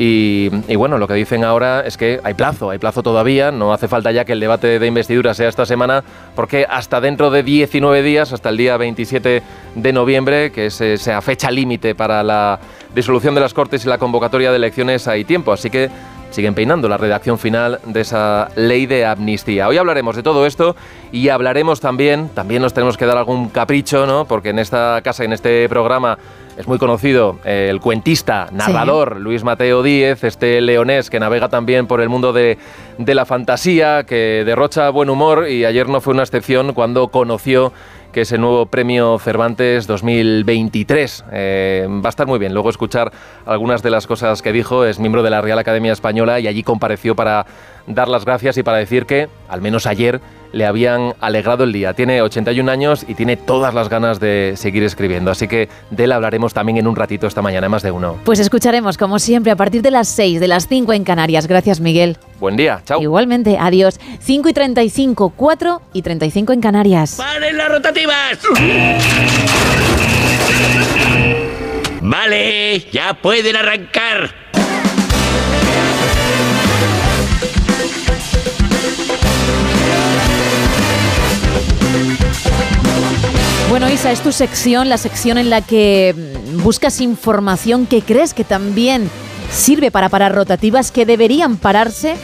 [0.00, 3.88] Y, bueno, lo que dicen ahora es que hay plazo, hay plazo todavía, no hace
[3.88, 6.04] falta ya que el debate de investidura sea esta semana,
[6.36, 9.42] porque hasta dentro de 19 días, hasta el día 27
[9.74, 12.60] de noviembre, que es esa fecha límite para la
[12.94, 15.52] disolución de las Cortes y la convocatoria de elecciones, hay tiempo.
[15.52, 15.90] Así que
[16.30, 19.68] siguen peinando la redacción final de esa ley de amnistía.
[19.68, 20.76] Hoy hablaremos de todo esto
[21.12, 24.26] y hablaremos también, también nos tenemos que dar algún capricho, ¿no?
[24.26, 26.18] Porque en esta casa, en este programa,
[26.58, 31.86] es muy conocido eh, el cuentista, narrador Luis Mateo Díez, este leonés que navega también
[31.86, 32.58] por el mundo de,
[32.98, 37.72] de la fantasía, que derrocha buen humor y ayer no fue una excepción cuando conoció
[38.12, 41.24] que ese nuevo premio Cervantes 2023.
[41.30, 43.12] Eh, va a estar muy bien luego escuchar
[43.46, 44.84] algunas de las cosas que dijo.
[44.84, 47.46] Es miembro de la Real Academia Española y allí compareció para
[47.88, 50.20] dar las gracias y para decir que, al menos ayer,
[50.52, 51.94] le habían alegrado el día.
[51.94, 55.30] Tiene 81 años y tiene todas las ganas de seguir escribiendo.
[55.30, 58.16] Así que de él hablaremos también en un ratito esta mañana, más de uno.
[58.24, 61.46] Pues escucharemos, como siempre, a partir de las 6, de las 5 en Canarias.
[61.46, 62.16] Gracias, Miguel.
[62.40, 63.00] Buen día, chao.
[63.02, 63.98] Igualmente, adiós.
[64.20, 67.16] 5 y 35, 4 y 35 en Canarias.
[67.16, 68.38] ¡Paren las rotativas!
[72.00, 74.47] Vale, ya pueden arrancar.
[83.98, 88.44] Esa es tu sección, la sección en la que mm, buscas información que crees que
[88.44, 89.10] también
[89.50, 92.14] sirve para parar rotativas que deberían pararse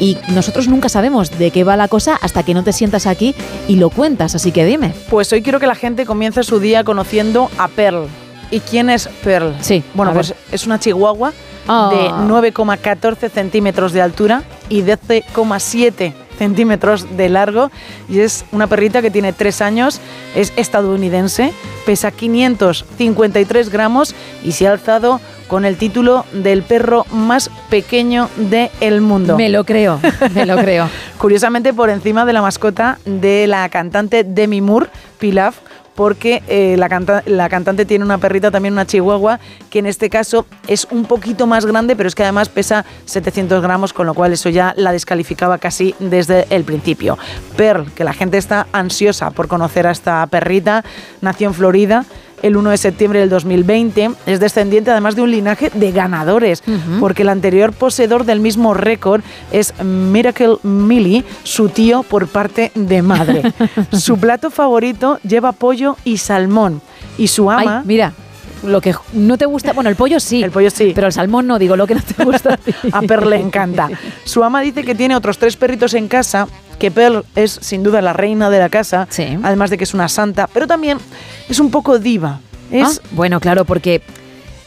[0.00, 3.34] y nosotros nunca sabemos de qué va la cosa hasta que no te sientas aquí
[3.68, 4.92] y lo cuentas, así que dime.
[5.08, 8.06] Pues hoy quiero que la gente comience su día conociendo a Pearl.
[8.50, 9.54] ¿Y quién es Pearl?
[9.62, 9.82] Sí.
[9.94, 13.28] Bueno, pues es una chihuahua de 9,14 ah.
[13.30, 17.70] centímetros de altura y 12,7 centímetros de largo
[18.08, 20.00] y es una perrita que tiene tres años,
[20.34, 21.52] es estadounidense,
[21.84, 29.00] pesa 553 gramos y se ha alzado con el título del perro más pequeño del
[29.00, 29.36] mundo.
[29.36, 29.98] Me lo creo,
[30.34, 30.88] me lo creo.
[31.18, 35.56] Curiosamente por encima de la mascota de la cantante Demi Moore, Pilaf,
[35.98, 40.46] porque eh, la, la, cantante tiene una perrita, también una chihuahua, que en este caso
[40.68, 44.32] es un poquito más grande, pero es que además pesa 700 gramos, con lo cual
[44.32, 47.18] eso ya la descalificaba casi desde el principio.
[47.56, 50.84] Pearl, que la gente está ansiosa por conocer a esta perrita,
[51.20, 52.04] nació en Florida
[52.42, 54.10] el 1 de septiembre del 2020.
[54.26, 56.62] Es descendiente además de un linaje de ganadores,
[57.00, 59.22] porque el anterior poseedor del mismo récord
[59.52, 63.42] es Miracle Millie, su tío por parte de madre.
[63.92, 66.80] su plato favorito lleva pollo y salmón.
[67.16, 67.82] Y su ama...
[67.84, 68.12] mira,
[68.62, 70.42] lo que no te gusta, bueno, el pollo sí.
[70.42, 70.92] El pollo sí.
[70.94, 72.58] Pero el salmón no, digo, lo que no te gusta.
[72.92, 73.88] a, a Per le encanta.
[74.24, 78.00] Su ama dice que tiene otros tres perritos en casa que Pearl es sin duda
[78.00, 79.08] la reina de la casa,
[79.42, 80.98] además de que es una santa, pero también
[81.48, 82.40] es un poco diva.
[82.70, 84.02] Es, ah, bueno, claro, porque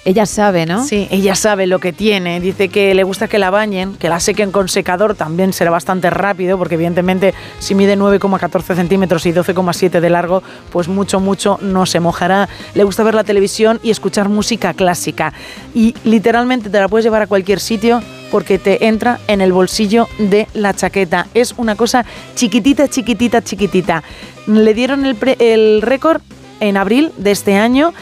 [0.03, 0.83] ella sabe, ¿no?
[0.83, 2.39] Sí, ella sabe lo que tiene.
[2.39, 6.09] Dice que le gusta que la bañen, que la sequen con secador, también será bastante
[6.09, 11.85] rápido, porque evidentemente si mide 9,14 centímetros y 12,7 de largo, pues mucho, mucho no
[11.85, 12.49] se mojará.
[12.73, 15.33] Le gusta ver la televisión y escuchar música clásica.
[15.75, 20.07] Y literalmente te la puedes llevar a cualquier sitio porque te entra en el bolsillo
[20.17, 21.27] de la chaqueta.
[21.35, 24.03] Es una cosa chiquitita, chiquitita, chiquitita.
[24.47, 26.21] Le dieron el, el récord
[26.59, 27.93] en abril de este año.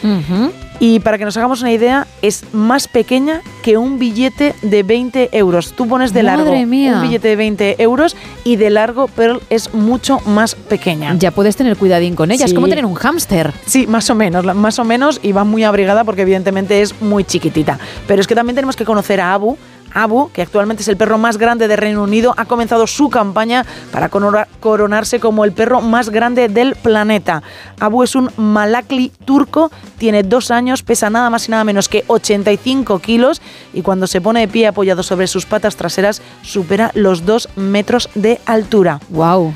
[0.82, 5.28] Y para que nos hagamos una idea, es más pequeña que un billete de 20
[5.32, 5.74] euros.
[5.74, 10.20] Tú pones de largo un billete de 20 euros y de largo Pearl es mucho
[10.24, 11.14] más pequeña.
[11.18, 12.46] Ya puedes tener cuidadín con ella.
[12.46, 13.52] Es como tener un hámster.
[13.66, 15.20] Sí, más o menos, más o menos.
[15.22, 17.78] Y va muy abrigada porque evidentemente es muy chiquitita.
[18.06, 19.58] Pero es que también tenemos que conocer a Abu,
[19.94, 23.64] Abu, que actualmente es el perro más grande de Reino Unido, ha comenzado su campaña
[23.92, 27.42] para coronarse como el perro más grande del planeta.
[27.78, 32.04] Abu es un malakli turco, tiene dos años, pesa nada más y nada menos que
[32.06, 33.40] 85 kilos
[33.72, 38.08] y cuando se pone de pie apoyado sobre sus patas traseras supera los dos metros
[38.14, 39.00] de altura.
[39.10, 39.52] ¡Wow!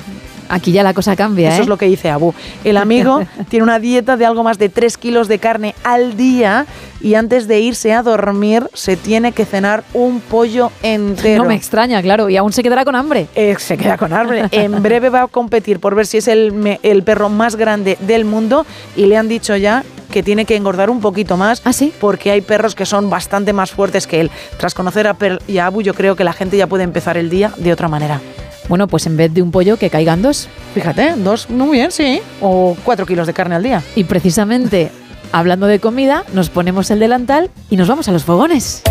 [0.49, 1.49] Aquí ya la cosa cambia.
[1.49, 1.69] Eso es ¿eh?
[1.69, 2.33] lo que dice Abu.
[2.63, 6.65] El amigo tiene una dieta de algo más de 3 kilos de carne al día
[7.01, 11.43] y antes de irse a dormir se tiene que cenar un pollo entero.
[11.43, 13.27] No me extraña, claro, y aún se quedará con hambre.
[13.35, 14.45] Eh, se queda con hambre.
[14.51, 18.25] En breve va a competir por ver si es el, el perro más grande del
[18.25, 21.93] mundo y le han dicho ya que tiene que engordar un poquito más ¿Ah, sí?
[21.99, 24.31] porque hay perros que son bastante más fuertes que él.
[24.57, 27.17] Tras conocer a Per y a Abu, yo creo que la gente ya puede empezar
[27.17, 28.21] el día de otra manera.
[28.67, 30.47] Bueno, pues en vez de un pollo, que caigan dos.
[30.73, 32.21] Fíjate, dos, muy bien, sí.
[32.41, 33.83] O cuatro kilos de carne al día.
[33.95, 34.91] Y precisamente,
[35.31, 38.83] hablando de comida, nos ponemos el delantal y nos vamos a los fogones.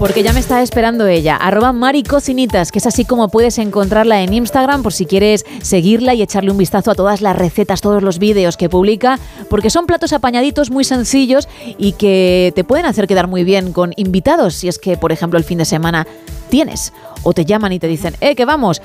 [0.00, 1.36] Porque ya me está esperando ella.
[1.36, 6.14] Arroba Mari Cocinitas, que es así como puedes encontrarla en Instagram por si quieres seguirla
[6.14, 9.18] y echarle un vistazo a todas las recetas, todos los vídeos que publica,
[9.50, 13.92] porque son platos apañaditos muy sencillos y que te pueden hacer quedar muy bien con
[13.96, 16.06] invitados, si es que, por ejemplo, el fin de semana
[16.48, 18.80] tienes o te llaman y te dicen, eh, que vamos,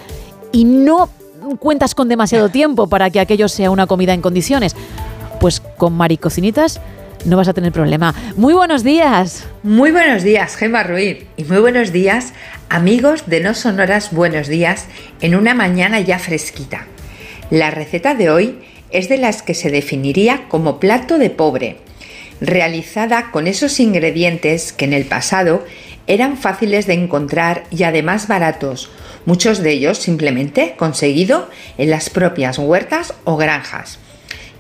[0.52, 1.08] y no
[1.60, 4.76] cuentas con demasiado tiempo para que aquello sea una comida en condiciones.
[5.40, 6.82] Pues con Mari Cocinitas
[7.26, 8.14] no vas a tener problema.
[8.38, 9.46] Muy buenos días.
[9.64, 11.26] Muy buenos días, Gemma Ruiz.
[11.38, 12.34] Y muy buenos días,
[12.70, 14.86] amigos de No Sonoras Buenos Días,
[15.22, 16.88] en una mañana ya fresquita.
[17.50, 18.60] La receta de hoy
[18.92, 21.78] es de las que se definiría como plato de pobre,
[22.40, 25.66] realizada con esos ingredientes que en el pasado
[26.08, 28.92] eran fáciles de encontrar y además baratos,
[29.26, 33.98] muchos de ellos simplemente conseguido en las propias huertas o granjas.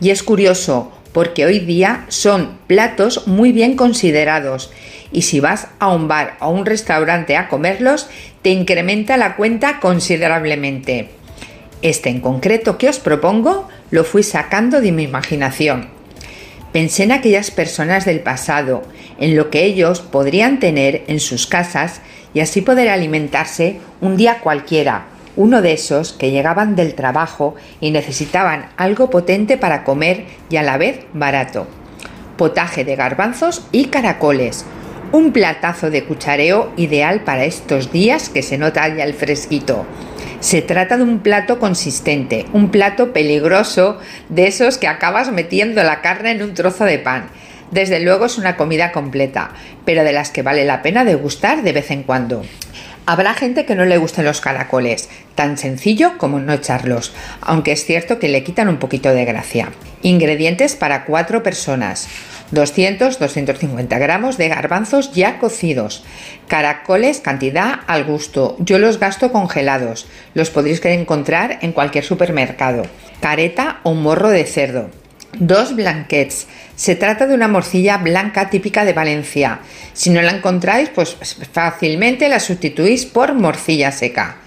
[0.01, 4.73] Y es curioso porque hoy día son platos muy bien considerados
[5.13, 8.09] y si vas a un bar o un restaurante a comerlos,
[8.41, 11.07] te incrementa la cuenta considerablemente.
[11.81, 15.87] Este en concreto que os propongo lo fui sacando de mi imaginación.
[16.73, 18.83] Pensé en aquellas personas del pasado,
[19.17, 22.01] en lo que ellos podrían tener en sus casas
[22.33, 27.91] y así poder alimentarse un día cualquiera, uno de esos que llegaban del trabajo y
[27.91, 31.67] necesitaban algo potente para comer y a la vez barato.
[32.37, 34.65] Potaje de garbanzos y caracoles,
[35.11, 39.85] Un platazo de cuchareo ideal para estos días que se nota ya el fresquito.
[40.41, 46.01] Se trata de un plato consistente, un plato peligroso de esos que acabas metiendo la
[46.01, 47.29] carne en un trozo de pan.
[47.71, 49.51] Desde luego es una comida completa,
[49.85, 52.43] pero de las que vale la pena degustar de vez en cuando.
[53.07, 57.85] Habrá gente que no le gusten los caracoles, tan sencillo como no echarlos, aunque es
[57.85, 59.69] cierto que le quitan un poquito de gracia.
[60.01, 62.07] Ingredientes para cuatro personas.
[62.51, 66.03] 200-250 gramos de garbanzos ya cocidos.
[66.47, 68.55] Caracoles, cantidad al gusto.
[68.59, 70.07] Yo los gasto congelados.
[70.33, 72.83] Los podréis encontrar en cualquier supermercado.
[73.19, 74.89] Careta o morro de cerdo.
[75.39, 76.47] Dos blanquets.
[76.75, 79.59] Se trata de una morcilla blanca típica de Valencia.
[79.93, 81.17] Si no la encontráis, pues
[81.51, 84.37] fácilmente la sustituís por morcilla seca.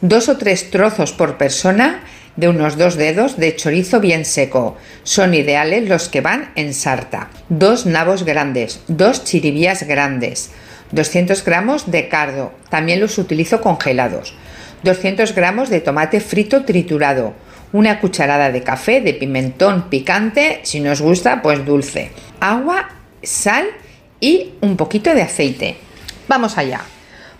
[0.00, 2.02] Dos o tres trozos por persona
[2.36, 4.76] de unos dos dedos de chorizo bien seco.
[5.02, 7.30] Son ideales los que van en sarta.
[7.48, 10.50] Dos nabos grandes, dos chiribías grandes,
[10.92, 14.34] 200 gramos de cardo, también los utilizo congelados,
[14.82, 17.34] 200 gramos de tomate frito triturado,
[17.74, 22.88] una cucharada de café de pimentón picante, si nos gusta, pues dulce, agua,
[23.20, 23.66] sal
[24.20, 25.76] y un poquito de aceite.
[26.28, 26.82] Vamos allá.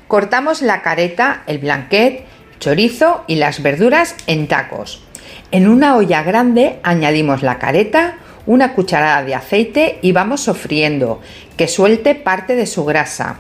[0.08, 2.24] Cortamos la careta, el blanquet,
[2.58, 5.04] chorizo y las verduras en tacos.
[5.52, 11.20] En una olla grande añadimos la careta, una cucharada de aceite y vamos sofriendo,
[11.56, 13.36] que suelte parte de su grasa.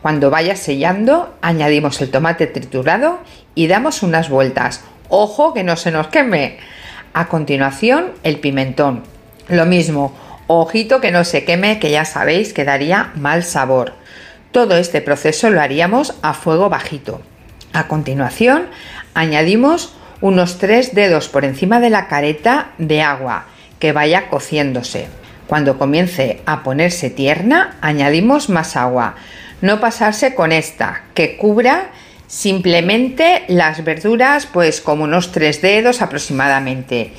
[0.00, 3.18] Cuando vaya sellando, añadimos el tomate triturado
[3.54, 4.82] y damos unas vueltas
[5.14, 6.56] Ojo que no se nos queme.
[7.12, 9.02] A continuación, el pimentón.
[9.46, 13.92] Lo mismo, ojito que no se queme, que ya sabéis que daría mal sabor.
[14.52, 17.20] Todo este proceso lo haríamos a fuego bajito.
[17.74, 18.68] A continuación,
[19.12, 23.44] añadimos unos tres dedos por encima de la careta de agua
[23.80, 25.08] que vaya cociéndose.
[25.46, 29.16] Cuando comience a ponerse tierna, añadimos más agua.
[29.60, 31.90] No pasarse con esta, que cubra
[32.32, 37.12] Simplemente las verduras, pues como unos tres dedos aproximadamente.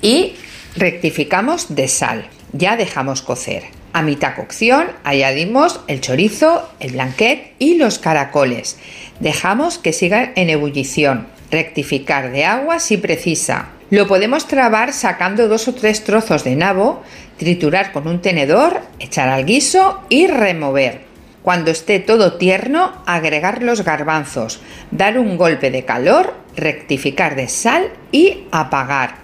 [0.00, 0.32] Y
[0.74, 2.26] rectificamos de sal.
[2.54, 3.64] Ya dejamos cocer.
[3.92, 8.78] A mitad cocción añadimos el chorizo, el blanquet y los caracoles.
[9.20, 11.26] Dejamos que sigan en ebullición.
[11.50, 13.68] Rectificar de agua si precisa.
[13.90, 17.02] Lo podemos trabar sacando dos o tres trozos de nabo,
[17.36, 21.15] triturar con un tenedor, echar al guiso y remover.
[21.46, 27.92] Cuando esté todo tierno, agregar los garbanzos, dar un golpe de calor, rectificar de sal
[28.10, 29.18] y apagar.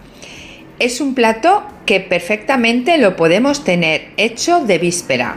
[0.78, 5.34] Es un plato que perfectamente lo podemos tener hecho de víspera.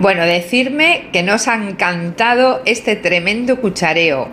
[0.00, 4.30] Bueno, decirme que nos ha encantado este tremendo cuchareo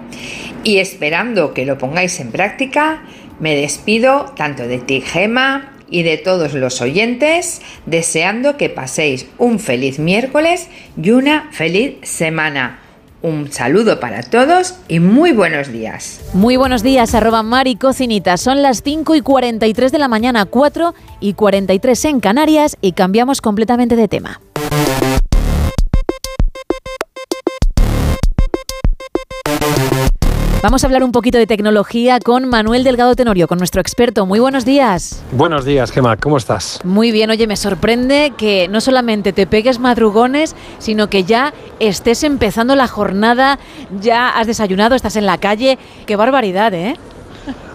[0.64, 3.04] y esperando que lo pongáis en práctica,
[3.42, 9.60] me despido tanto de ti, Gema, y de todos los oyentes, deseando que paséis un
[9.60, 10.68] feliz miércoles
[11.02, 12.80] y una feliz semana.
[13.22, 16.20] Un saludo para todos y muy buenos días.
[16.34, 18.38] Muy buenos días, arroba Mari Cocinita.
[18.38, 23.39] Son las 5 y 43 de la mañana, 4 y 43 en Canarias y cambiamos
[23.39, 24.41] completamente de tema.
[30.64, 34.26] Vamos a hablar un poquito de tecnología con Manuel Delgado Tenorio, con nuestro experto.
[34.26, 35.22] Muy buenos días.
[35.34, 36.80] Buenos días, Gemma, ¿cómo estás?
[36.86, 42.24] Muy bien, oye, me sorprende que no solamente te pegues madrugones, sino que ya estés
[42.24, 43.59] empezando la jornada,
[43.99, 45.78] ya has desayunado, estás en la calle.
[46.05, 46.95] Qué barbaridad, ¿eh?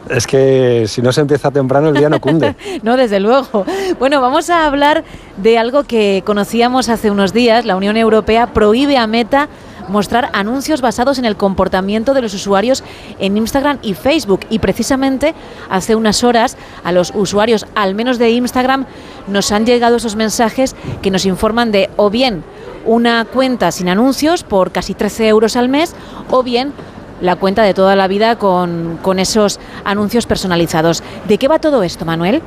[0.08, 2.56] Es que si no se empieza temprano el día no cunde.
[2.82, 3.66] no, desde luego.
[3.98, 5.04] Bueno, vamos a hablar
[5.36, 7.66] de algo que conocíamos hace unos días.
[7.66, 9.50] La Unión Europea prohíbe a Meta
[9.88, 12.84] mostrar anuncios basados en el comportamiento de los usuarios
[13.18, 14.40] en Instagram y Facebook.
[14.50, 15.34] Y precisamente
[15.70, 18.86] hace unas horas a los usuarios, al menos de Instagram,
[19.26, 22.44] nos han llegado esos mensajes que nos informan de o bien
[22.84, 25.94] una cuenta sin anuncios por casi 13 euros al mes
[26.30, 26.72] o bien
[27.20, 31.02] la cuenta de toda la vida con, con esos anuncios personalizados.
[31.26, 32.42] ¿De qué va todo esto, Manuel?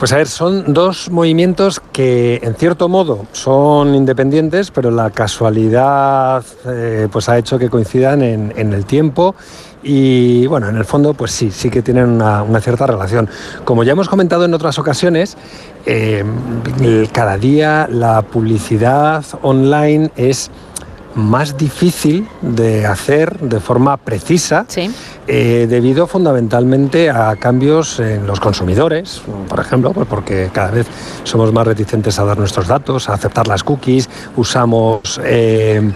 [0.00, 6.42] Pues a ver, son dos movimientos que en cierto modo son independientes, pero la casualidad
[6.66, 9.34] eh, pues ha hecho que coincidan en, el tiempo
[9.82, 13.28] y bueno, en el fondo pues sí, sí que tienen una, cierta relación.
[13.66, 15.36] Como ya hemos comentado en otras ocasiones,
[15.84, 16.24] eh,
[17.12, 20.50] cada día la publicidad online es
[21.14, 24.66] más difícil de hacer de forma precisa
[25.26, 30.86] eh, debido fundamentalmente a cambios en los consumidores, por ejemplo, pues porque cada vez
[31.24, 35.20] somos más reticentes a dar nuestros datos, a aceptar las cookies, usamos...
[35.24, 35.92] Eh,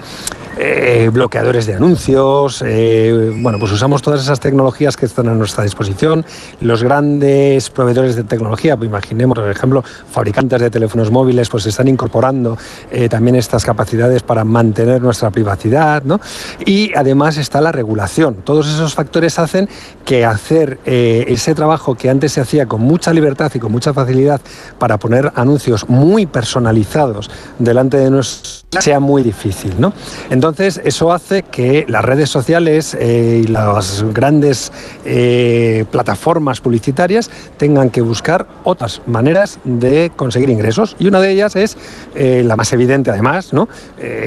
[0.57, 5.64] eh, bloqueadores de anuncios, eh, bueno, pues usamos todas esas tecnologías que están a nuestra
[5.64, 6.24] disposición.
[6.61, 11.88] Los grandes proveedores de tecnología, pues imaginemos, por ejemplo, fabricantes de teléfonos móviles, pues están
[11.88, 12.57] incorporando
[12.90, 16.20] eh, también estas capacidades para mantener nuestra privacidad, ¿no?
[16.64, 18.36] Y además está la regulación.
[18.44, 19.68] Todos esos factores hacen
[20.05, 24.40] que hacer ese trabajo que antes se hacía con mucha libertad y con mucha facilidad
[24.78, 29.92] para poner anuncios muy personalizados delante de nosotros sea muy difícil, ¿no?
[30.30, 34.72] Entonces, eso hace que las redes sociales eh, y las grandes
[35.07, 40.97] eh, plataformas publicitarias tengan que buscar otras maneras de conseguir ingresos.
[40.99, 41.78] Y una de ellas es,
[42.14, 43.68] eh, la más evidente además, ¿no?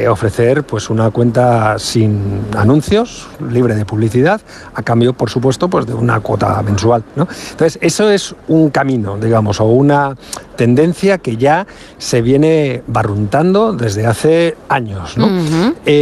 [0.10, 4.42] ofrecer pues, una cuenta sin anuncios, libre de publicidad,
[4.74, 7.04] a cambio, por supuesto, pues, de una cuota mensual.
[7.16, 7.28] ¿no?
[7.52, 10.16] Entonces, eso es un camino, digamos, o una
[10.56, 11.68] tendencia que ya
[12.00, 15.18] se viene barruntando desde hace años.
[15.18, 15.28] ¿no?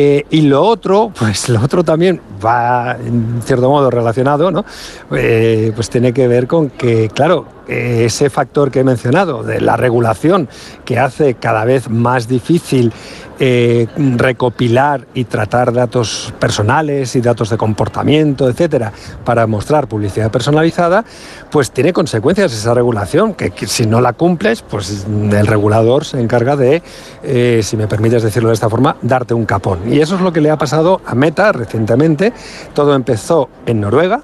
[0.08, 4.64] Eh, y lo otro, pues lo otro también va en cierto modo relacionado, ¿no?
[5.12, 9.78] Eh, pues tiene que ver con que, claro, ese factor que he mencionado de la
[9.78, 10.50] regulación
[10.84, 12.94] que hace cada vez más difícil
[13.38, 18.94] eh, recopilar y tratar datos personales y datos de comportamiento, etcétera,
[19.26, 21.04] para mostrar publicidad personalizada,
[21.52, 26.56] pues tiene consecuencias esa regulación, que, si no la cumples, pues el regulador se encarga
[26.56, 26.82] de,
[27.24, 29.80] eh, si me permites decirlo de esta forma, darte un capón.
[29.92, 32.32] Y eso es lo que le ha pasado a Meta recientemente.
[32.74, 34.22] Todo empezó en Noruega.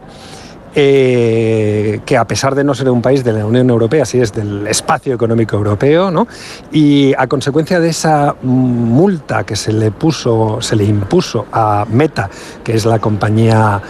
[0.74, 4.32] Eh, que a pesar de no ser un país de la Unión Europea, sí es
[4.32, 6.28] del espacio económico europeo, ¿no?
[6.72, 12.30] y a consecuencia de esa multa que se le puso, se le impuso a Meta,
[12.64, 13.82] que es la compañía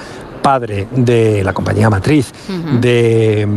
[0.42, 2.32] padre de la compañía matriz
[2.80, 3.48] de,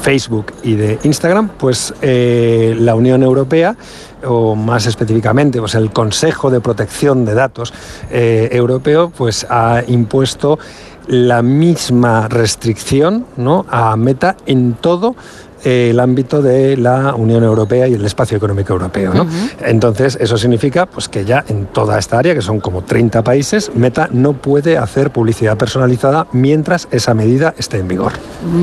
[0.00, 3.76] Facebook y de Instagram, pues eh, la Unión Europea
[4.24, 7.74] o más específicamente pues el Consejo de Protección de Datos
[8.10, 10.58] eh, Europeo pues ha impuesto
[11.06, 13.66] la misma restricción ¿no?
[13.68, 15.16] a Meta en todo
[15.64, 19.14] el ámbito de la Unión Europea y el espacio económico europeo.
[19.14, 19.26] ¿no?
[19.64, 23.70] Entonces, eso significa pues, que ya en toda esta área, que son como 30 países,
[23.74, 28.12] Meta no puede hacer publicidad personalizada mientras esa medida esté en vigor.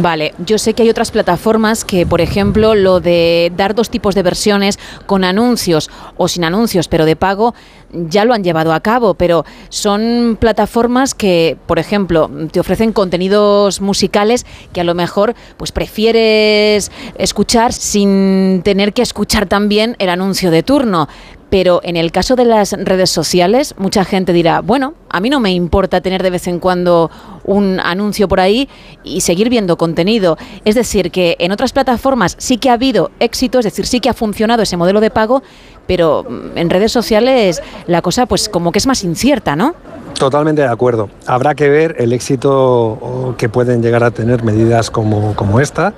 [0.01, 4.15] Vale, yo sé que hay otras plataformas que, por ejemplo, lo de dar dos tipos
[4.15, 7.53] de versiones con anuncios o sin anuncios, pero de pago,
[7.91, 13.81] ya lo han llevado a cabo, pero son plataformas que, por ejemplo, te ofrecen contenidos
[13.81, 20.51] musicales que a lo mejor pues prefieres escuchar sin tener que escuchar también el anuncio
[20.51, 21.07] de turno.
[21.49, 25.39] Pero en el caso de las redes sociales, mucha gente dirá, bueno, a mí no
[25.39, 27.09] me importa tener de vez en cuando
[27.43, 28.69] un anuncio por ahí
[29.03, 30.37] y seguir viendo contenido.
[30.63, 34.09] Es decir, que en otras plataformas sí que ha habido éxito, es decir, sí que
[34.09, 35.41] ha funcionado ese modelo de pago,
[35.89, 39.73] pero mm, en redes sociales la cosa pues como que es más incierta, ¿no?
[40.13, 41.09] Totalmente de acuerdo.
[41.25, 45.93] Habrá que ver el éxito que pueden llegar a tener medidas como, como esta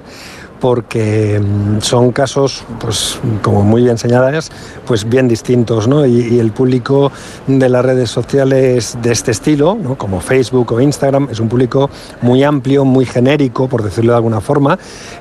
[0.62, 4.52] porque mm, son casos, pues como muy bien señalas,
[4.86, 6.06] pues bien distintos, ¿no?
[6.06, 7.12] Y, el público
[7.48, 11.90] de las redes sociales de este estilo, como Facebook o Instagram, es un público
[12.22, 14.78] muy amplio, muy genérico, por decirlo de alguna forma.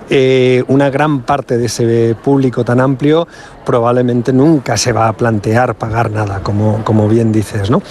[0.09, 3.27] Eh, una gran parte de ese público tan amplio
[3.65, 7.83] probablemente nunca se va a plantear pagar nada, como, como bien dices, ¿no?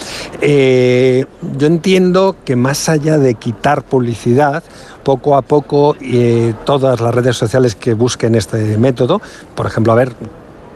[0.41, 1.25] Eh,
[1.57, 4.63] yo entiendo que más allá de quitar publicidad,
[5.09, 9.19] poco a poco eh, todas las redes sociales que busquen este método,
[9.55, 10.13] por ejemplo, a ver,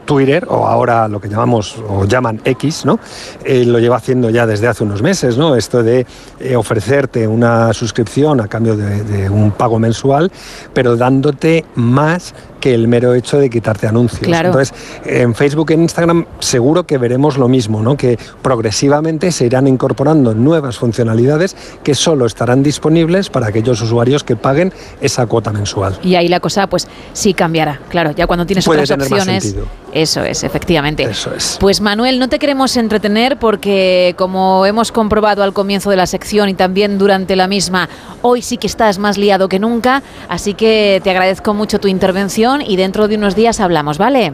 [0.04, 2.98] Twitter, o ahora lo que llamamos o llaman X, ¿no?
[3.44, 5.56] Eh, lo lleva haciendo ya desde hace unos meses, ¿no?
[5.56, 6.06] Esto de
[6.40, 10.30] eh, ofrecerte una suscripción a cambio de, un pago mensual,
[10.72, 14.26] pero dándote más que el mero hecho de quitarte anuncios.
[14.26, 14.72] Entonces,
[15.04, 17.96] en Facebook e Instagram seguro que veremos lo mismo, ¿no?
[17.96, 24.36] que progresivamente se irán incorporando nuevas funcionalidades que solo estarán disponibles para aquellos usuarios que
[24.36, 25.98] paguen esa cuota mensual.
[26.02, 29.56] Y ahí la cosa, pues sí cambiará, claro, ya cuando tienes otras opciones.
[29.94, 31.04] Eso es, efectivamente.
[31.04, 31.56] Eso es.
[31.60, 36.48] Pues Manuel, no te queremos entretener porque como hemos comprobado al comienzo de la sección
[36.48, 37.88] y también durante la misma,
[38.20, 42.60] hoy sí que estás más liado que nunca, así que te agradezco mucho tu intervención
[42.60, 44.32] y dentro de unos días hablamos, ¿vale?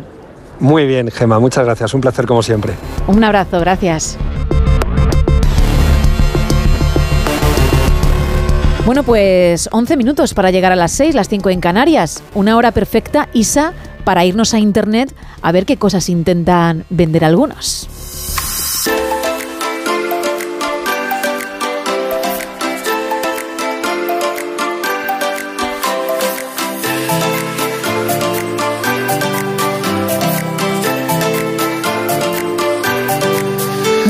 [0.60, 2.72] Muy bien, Gema, muchas gracias, un placer como siempre.
[3.06, 4.16] Un abrazo, gracias.
[8.86, 12.22] Bueno, pues 11 minutos para llegar a las 6, las 5 en Canarias.
[12.34, 17.89] Una hora perfecta, Isa, para irnos a Internet a ver qué cosas intentan vender algunos.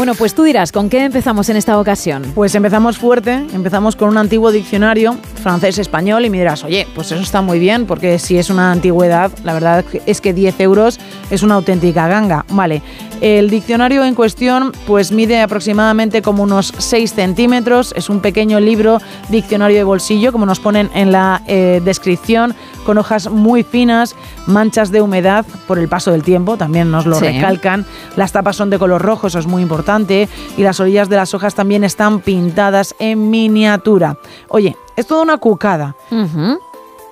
[0.00, 2.22] Bueno, pues tú dirás, ¿con qué empezamos en esta ocasión?
[2.34, 7.20] Pues empezamos fuerte, empezamos con un antiguo diccionario francés-español y me dirás, oye, pues eso
[7.20, 10.98] está muy bien, porque si es una antigüedad, la verdad es que 10 euros
[11.30, 12.46] es una auténtica ganga.
[12.48, 12.80] Vale,
[13.20, 19.02] el diccionario en cuestión pues mide aproximadamente como unos 6 centímetros, es un pequeño libro,
[19.28, 22.54] diccionario de bolsillo, como nos ponen en la eh, descripción,
[22.90, 24.16] con hojas muy finas,
[24.46, 27.86] manchas de humedad por el paso del tiempo, también nos lo recalcan,
[28.16, 31.32] las tapas son de color rojo, eso es muy importante, y las orillas de las
[31.32, 34.16] hojas también están pintadas en miniatura.
[34.48, 35.94] Oye, es toda una cucada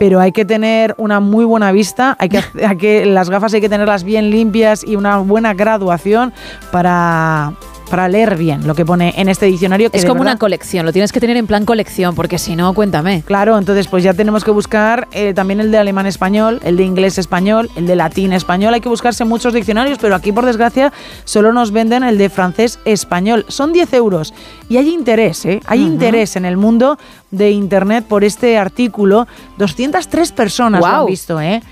[0.01, 3.61] pero hay que tener una muy buena vista, hay que, hay que, las gafas hay
[3.61, 6.33] que tenerlas bien limpias y una buena graduación
[6.71, 7.53] para,
[7.89, 9.91] para leer bien lo que pone en este diccionario.
[9.93, 13.23] es como una colección, lo tienes que tener en plan colección, porque si no, cuéntame.
[13.23, 17.71] Claro, entonces pues ya tenemos que buscar eh, también el de alemán-español, el de inglés-español,
[17.77, 18.75] el de latín-español.
[18.75, 20.93] Hay que buscarse muchos diccionarios, pero aquí por desgracia
[21.25, 23.45] solo nos venden el de francés-español.
[23.49, 24.35] Son 10 euros
[24.69, 25.61] y hay interés, ¿eh?
[25.67, 26.99] Hay interés en el mundo
[27.31, 29.27] de Internet por este artículo.
[29.59, 31.63] 203 personas lo han visto, ¿eh?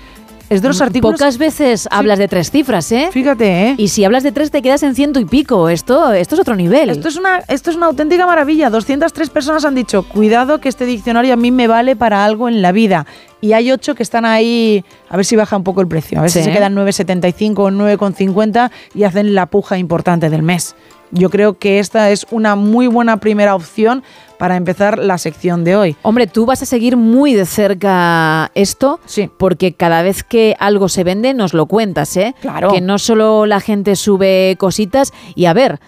[0.49, 1.19] Es de los artículos.
[1.19, 3.09] Pocas veces hablas de tres cifras, ¿eh?
[3.11, 3.75] Fíjate, ¿eh?
[3.77, 5.67] Y si hablas de tres te quedas en ciento y pico.
[5.67, 6.89] Esto, esto es otro nivel.
[6.89, 8.69] Esto es, una, esto es una auténtica maravilla.
[8.69, 12.61] 203 personas han dicho, cuidado que este diccionario a mí me vale para algo en
[12.61, 13.05] la vida.
[13.41, 16.17] Y hay ocho que están ahí, a ver si baja un poco el precio.
[16.17, 20.75] A ver si se quedan 9,75 o 9,50 y hacen la puja importante del mes.
[21.11, 24.03] Yo creo que esta es una muy buena primera opción
[24.37, 25.95] para empezar la sección de hoy.
[26.01, 29.29] Hombre, tú vas a seguir muy de cerca esto, sí.
[29.37, 32.35] porque cada vez que algo se vende nos lo cuentas, ¿eh?
[32.41, 32.71] Claro.
[32.71, 35.79] Que no solo la gente sube cositas y a ver,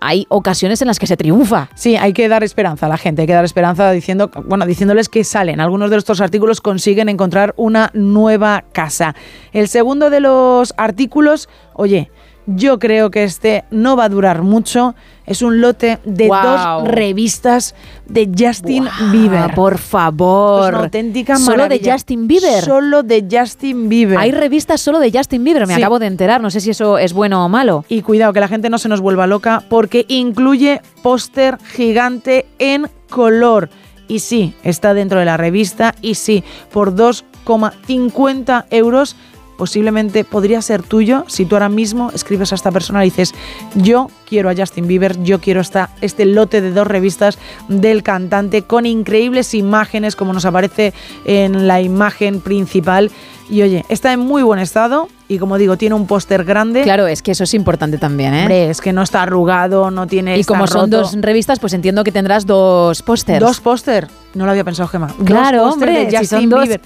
[0.00, 1.68] hay ocasiones en las que se triunfa.
[1.74, 5.08] Sí, hay que dar esperanza a la gente, hay que dar esperanza diciendo, bueno, diciéndoles
[5.08, 5.60] que salen.
[5.60, 9.14] Algunos de estos artículos consiguen encontrar una nueva casa.
[9.52, 12.10] El segundo de los artículos, oye,
[12.56, 14.94] yo creo que este no va a durar mucho.
[15.26, 17.74] Es un lote de dos revistas
[18.06, 19.54] de Justin Bieber.
[19.54, 20.64] Por favor.
[20.64, 22.64] Es una auténtica Solo de Justin Bieber.
[22.64, 24.18] Solo de Justin Bieber.
[24.18, 26.40] Hay revistas solo de Justin Bieber, me acabo de enterar.
[26.40, 27.84] No sé si eso es bueno o malo.
[27.88, 32.88] Y cuidado, que la gente no se nos vuelva loca porque incluye póster gigante en
[33.08, 33.70] color.
[34.08, 35.94] Y sí, está dentro de la revista.
[36.02, 36.42] Y sí,
[36.72, 39.14] por 2,50 euros
[39.60, 43.34] posiblemente podría ser tuyo si tú ahora mismo escribes a esta persona y dices,
[43.74, 47.38] yo quiero a Justin Bieber, yo quiero esta, este lote de dos revistas
[47.68, 50.94] del cantante con increíbles imágenes como nos aparece
[51.26, 53.10] en la imagen principal.
[53.50, 56.82] Y oye, está en muy buen estado y como digo, tiene un póster grande.
[56.82, 58.42] Claro, es que eso es importante también, ¿eh?
[58.42, 60.38] Hombre, es que no está arrugado, no tiene.
[60.38, 63.40] Y como son dos revistas, pues entiendo que tendrás dos pósters.
[63.40, 64.08] Dos póster.
[64.34, 65.08] No lo había pensado, Gemma.
[65.24, 66.80] Claro, hombre, de Justin Bieber.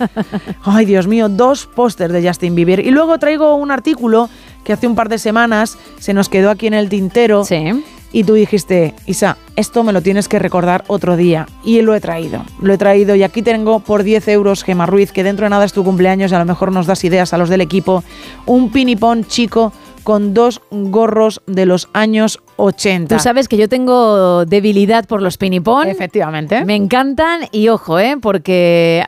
[0.62, 2.80] Ay, Dios mío, dos pósters de Justin Bieber.
[2.80, 4.30] Y luego traigo un artículo
[4.64, 7.44] que hace un par de semanas se nos quedó aquí en el tintero.
[7.44, 7.84] Sí
[8.14, 11.48] y tú dijiste, Isa, esto me lo tienes que recordar otro día.
[11.64, 13.16] Y lo he traído, lo he traído.
[13.16, 16.30] Y aquí tengo por 10 euros, Gemma Ruiz, que dentro de nada es tu cumpleaños
[16.30, 18.04] y a lo mejor nos das ideas a los del equipo,
[18.46, 19.72] un pinipón chico
[20.04, 23.16] con dos gorros de los años 80.
[23.16, 25.88] Tú sabes que yo tengo debilidad por los pinipón.
[25.88, 26.64] Efectivamente.
[26.64, 28.16] Me encantan y ojo, ¿eh?
[28.22, 29.06] porque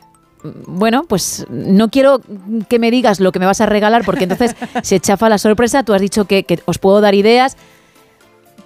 [0.66, 2.20] bueno, pues no quiero
[2.68, 5.84] que me digas lo que me vas a regalar porque entonces se chafa la sorpresa.
[5.84, 7.56] Tú has dicho que, que, os puedo dar ideas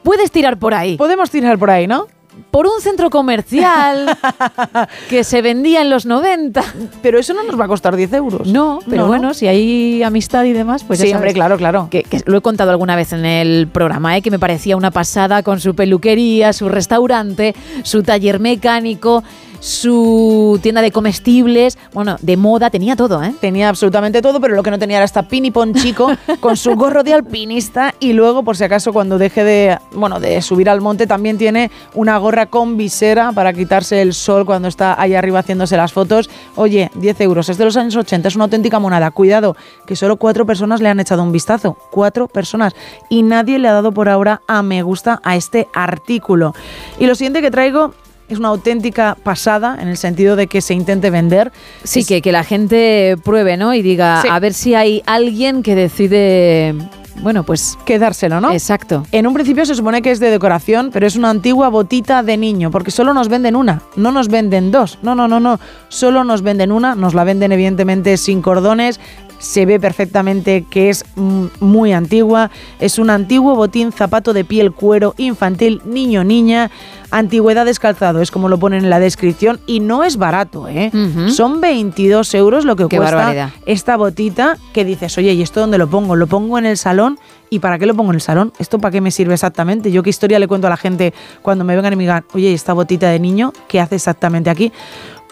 [0.03, 0.97] puedes tirar por ahí.
[0.97, 2.07] Podemos tirar por ahí, ¿no?
[2.51, 4.17] Por un centro comercial
[5.11, 6.63] que se vendía en los 90.
[7.03, 8.49] Pero eso no nos va a costar 10 euros.
[8.49, 11.89] No, pero bueno, si hay amistad y demás, pues sí, hombre, claro, claro.
[11.91, 14.23] Que, lo he contado alguna vez en el programa, ¿eh?
[14.23, 19.23] que me parecía una pasada con su peluquería, su restaurante, su taller mecánico
[19.61, 23.35] su tienda de comestibles, bueno, de moda, tenía todo, ¿eh?
[23.41, 27.03] Tenía absolutamente todo, pero lo que no tenía era esta pinipón chico con su gorro
[27.03, 31.07] de alpinista y luego, por si acaso, cuando deje de, bueno, de subir al monte,
[31.07, 35.77] también tiene una gorra con visera para quitarse el sol cuando está ahí arriba haciéndose
[35.77, 36.31] las fotos.
[36.57, 39.11] Oye, 10 euros, es de los años 80, es una auténtica monada.
[39.11, 39.57] Cuidado,
[39.87, 41.77] que solo cuatro personas le han echado un vistazo.
[41.91, 42.75] Cuatro personas.
[43.09, 46.55] Y nadie le ha dado por ahora a me gusta a este artículo.
[46.99, 47.95] Y lo siguiente que traigo
[48.31, 51.53] es una auténtica pasada en el sentido de que se intente vender.
[51.85, 53.75] Sí, que, que la gente pruebe, ¿no?
[53.75, 56.75] Y diga, a ver si hay alguien que decide
[57.23, 58.51] bueno, pues quedárselo, ¿no?
[58.53, 59.05] Exacto.
[59.13, 62.37] En un principio se supone que es de decoración, pero es una antigua botita de
[62.37, 64.99] niño, porque solo nos venden una, no nos venden dos.
[65.03, 65.61] No, no, no, no.
[65.89, 69.01] Solo nos venden una, nos la venden evidentemente sin cordones
[69.41, 72.53] se ve perfectamente que es muy antigua.
[72.79, 76.71] Es un antiguo botín zapato de piel cuero infantil niño-niña.
[77.11, 80.93] Antigüedad descalzado, es como lo ponen en la descripción, y no es barato, ¿eh?
[81.29, 85.91] Son 22 euros lo que cuesta esta botita que dices, oye, ¿y esto dónde lo
[85.91, 86.15] pongo?
[86.15, 87.19] ¿Lo pongo en el salón?
[87.49, 88.53] ¿Y para qué lo pongo en el salón?
[88.61, 89.91] ¿Esto para qué me sirve exactamente?
[89.91, 91.13] Yo qué historia le cuento a la gente
[91.43, 94.71] cuando me vengan y me digan, oye, esta botita de niño, ¿qué hace exactamente aquí?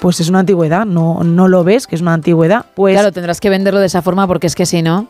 [0.00, 2.66] Pues es una antigüedad, no, no lo ves, que es una antigüedad.
[2.74, 5.08] Pues claro, tendrás que venderlo de esa forma porque es que si no...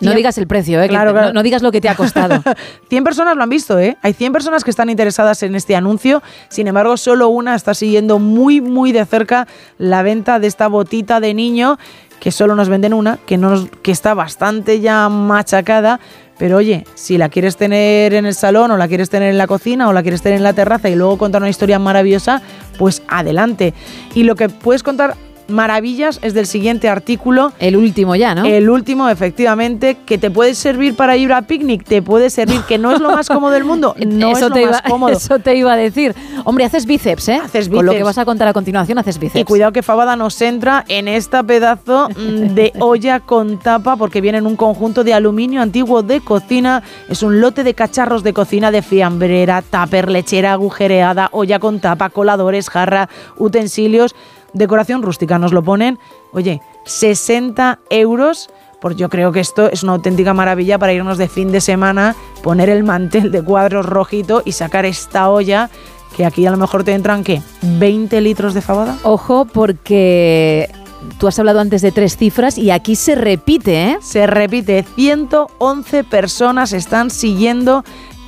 [0.00, 0.88] No digas el precio, ¿eh?
[0.88, 2.42] Claro, No, digas lo que te ha costado.
[2.88, 3.98] 100 personas lo han visto, ¿eh?
[4.02, 6.22] Hay 100 personas que están interesadas en este anuncio.
[6.48, 9.46] Sin embargo, solo una está siguiendo muy, muy de cerca
[9.78, 11.78] la venta de esta botita de niño,
[12.18, 16.00] que solo nos venden una, que, nos, que está bastante ya machacada.
[16.40, 19.46] Pero oye, si la quieres tener en el salón o la quieres tener en la
[19.46, 22.40] cocina o la quieres tener en la terraza y luego contar una historia maravillosa,
[22.78, 23.74] pues adelante.
[24.14, 25.18] Y lo que puedes contar
[25.50, 27.52] maravillas es del siguiente artículo.
[27.58, 28.44] El último ya, ¿no?
[28.44, 32.78] El último, efectivamente, que te puede servir para ir a picnic, te puede servir, que
[32.78, 35.12] no es lo más cómodo del mundo, no eso es te lo más cómodo.
[35.12, 36.14] Eso te iba a decir.
[36.44, 37.36] Hombre, haces bíceps, ¿eh?
[37.36, 37.76] Haces bíceps.
[37.76, 39.40] Con lo que vas a contar a continuación, haces bíceps.
[39.40, 44.20] Y cuidado que Fabada nos entra en esta pedazo mm, de olla con tapa, porque
[44.20, 46.82] viene en un conjunto de aluminio antiguo de cocina.
[47.08, 52.10] Es un lote de cacharros de cocina de fiambrera, tupper, lechera agujereada, olla con tapa,
[52.10, 54.14] coladores, jarra, utensilios
[54.52, 55.98] decoración rústica, nos lo ponen,
[56.32, 58.50] oye, 60 euros.
[58.80, 62.16] Pues yo creo que esto es una auténtica maravilla para irnos de fin de semana,
[62.42, 65.68] poner el mantel de cuadros rojito y sacar esta olla
[66.16, 67.42] que aquí a lo mejor te entran, ¿qué?
[67.62, 68.96] ¿20 litros de fabada?
[69.02, 70.70] Ojo, porque
[71.18, 73.98] tú has hablado antes de tres cifras y aquí se repite, ¿eh?
[74.00, 74.84] Se repite.
[74.96, 77.84] 111 personas están siguiendo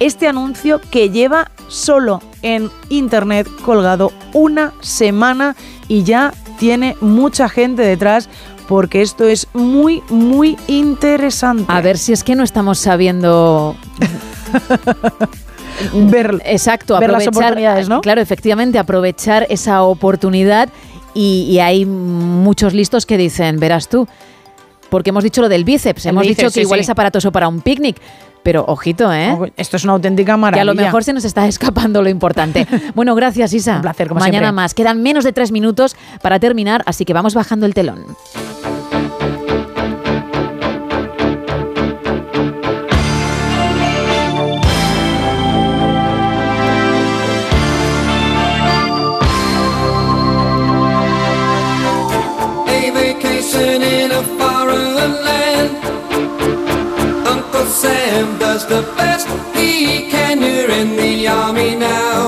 [0.07, 5.57] este anuncio que lleva solo en internet colgado una semana
[5.88, 8.28] y ya tiene mucha gente detrás
[8.68, 11.64] porque esto es muy, muy interesante.
[11.68, 13.76] A ver si es que no estamos sabiendo...
[15.92, 18.00] ver, Exacto, ver las oportunidades, ¿no?
[18.00, 20.68] Claro, efectivamente, aprovechar esa oportunidad
[21.14, 24.09] y, hay muchos listos que dicen, verás tú,
[24.88, 28.00] porque hemos dicho lo del bíceps, hemos dicho que igual es aparatoso para un picnic,
[28.43, 29.53] pero ojito, ¿eh?
[29.57, 30.64] Esto es una auténtica maravilla.
[30.64, 32.66] Que a lo mejor se nos está escapando lo importante.
[32.95, 33.76] bueno, gracias, Isa.
[33.76, 34.74] Un placer, como Mañana más.
[34.74, 38.05] Quedan menos de tres minutos para terminar, así que vamos bajando el telón.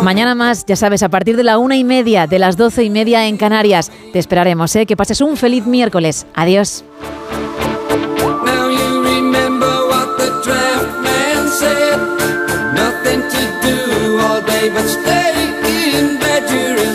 [0.03, 2.91] Mañana más, ya sabes, a partir de la una y media, de las doce y
[2.91, 3.91] media en Canarias.
[4.13, 4.87] Te esperaremos, ¿eh?
[4.87, 6.27] Que pases un feliz miércoles.
[6.35, 6.85] Adiós.
[15.05, 15.24] Now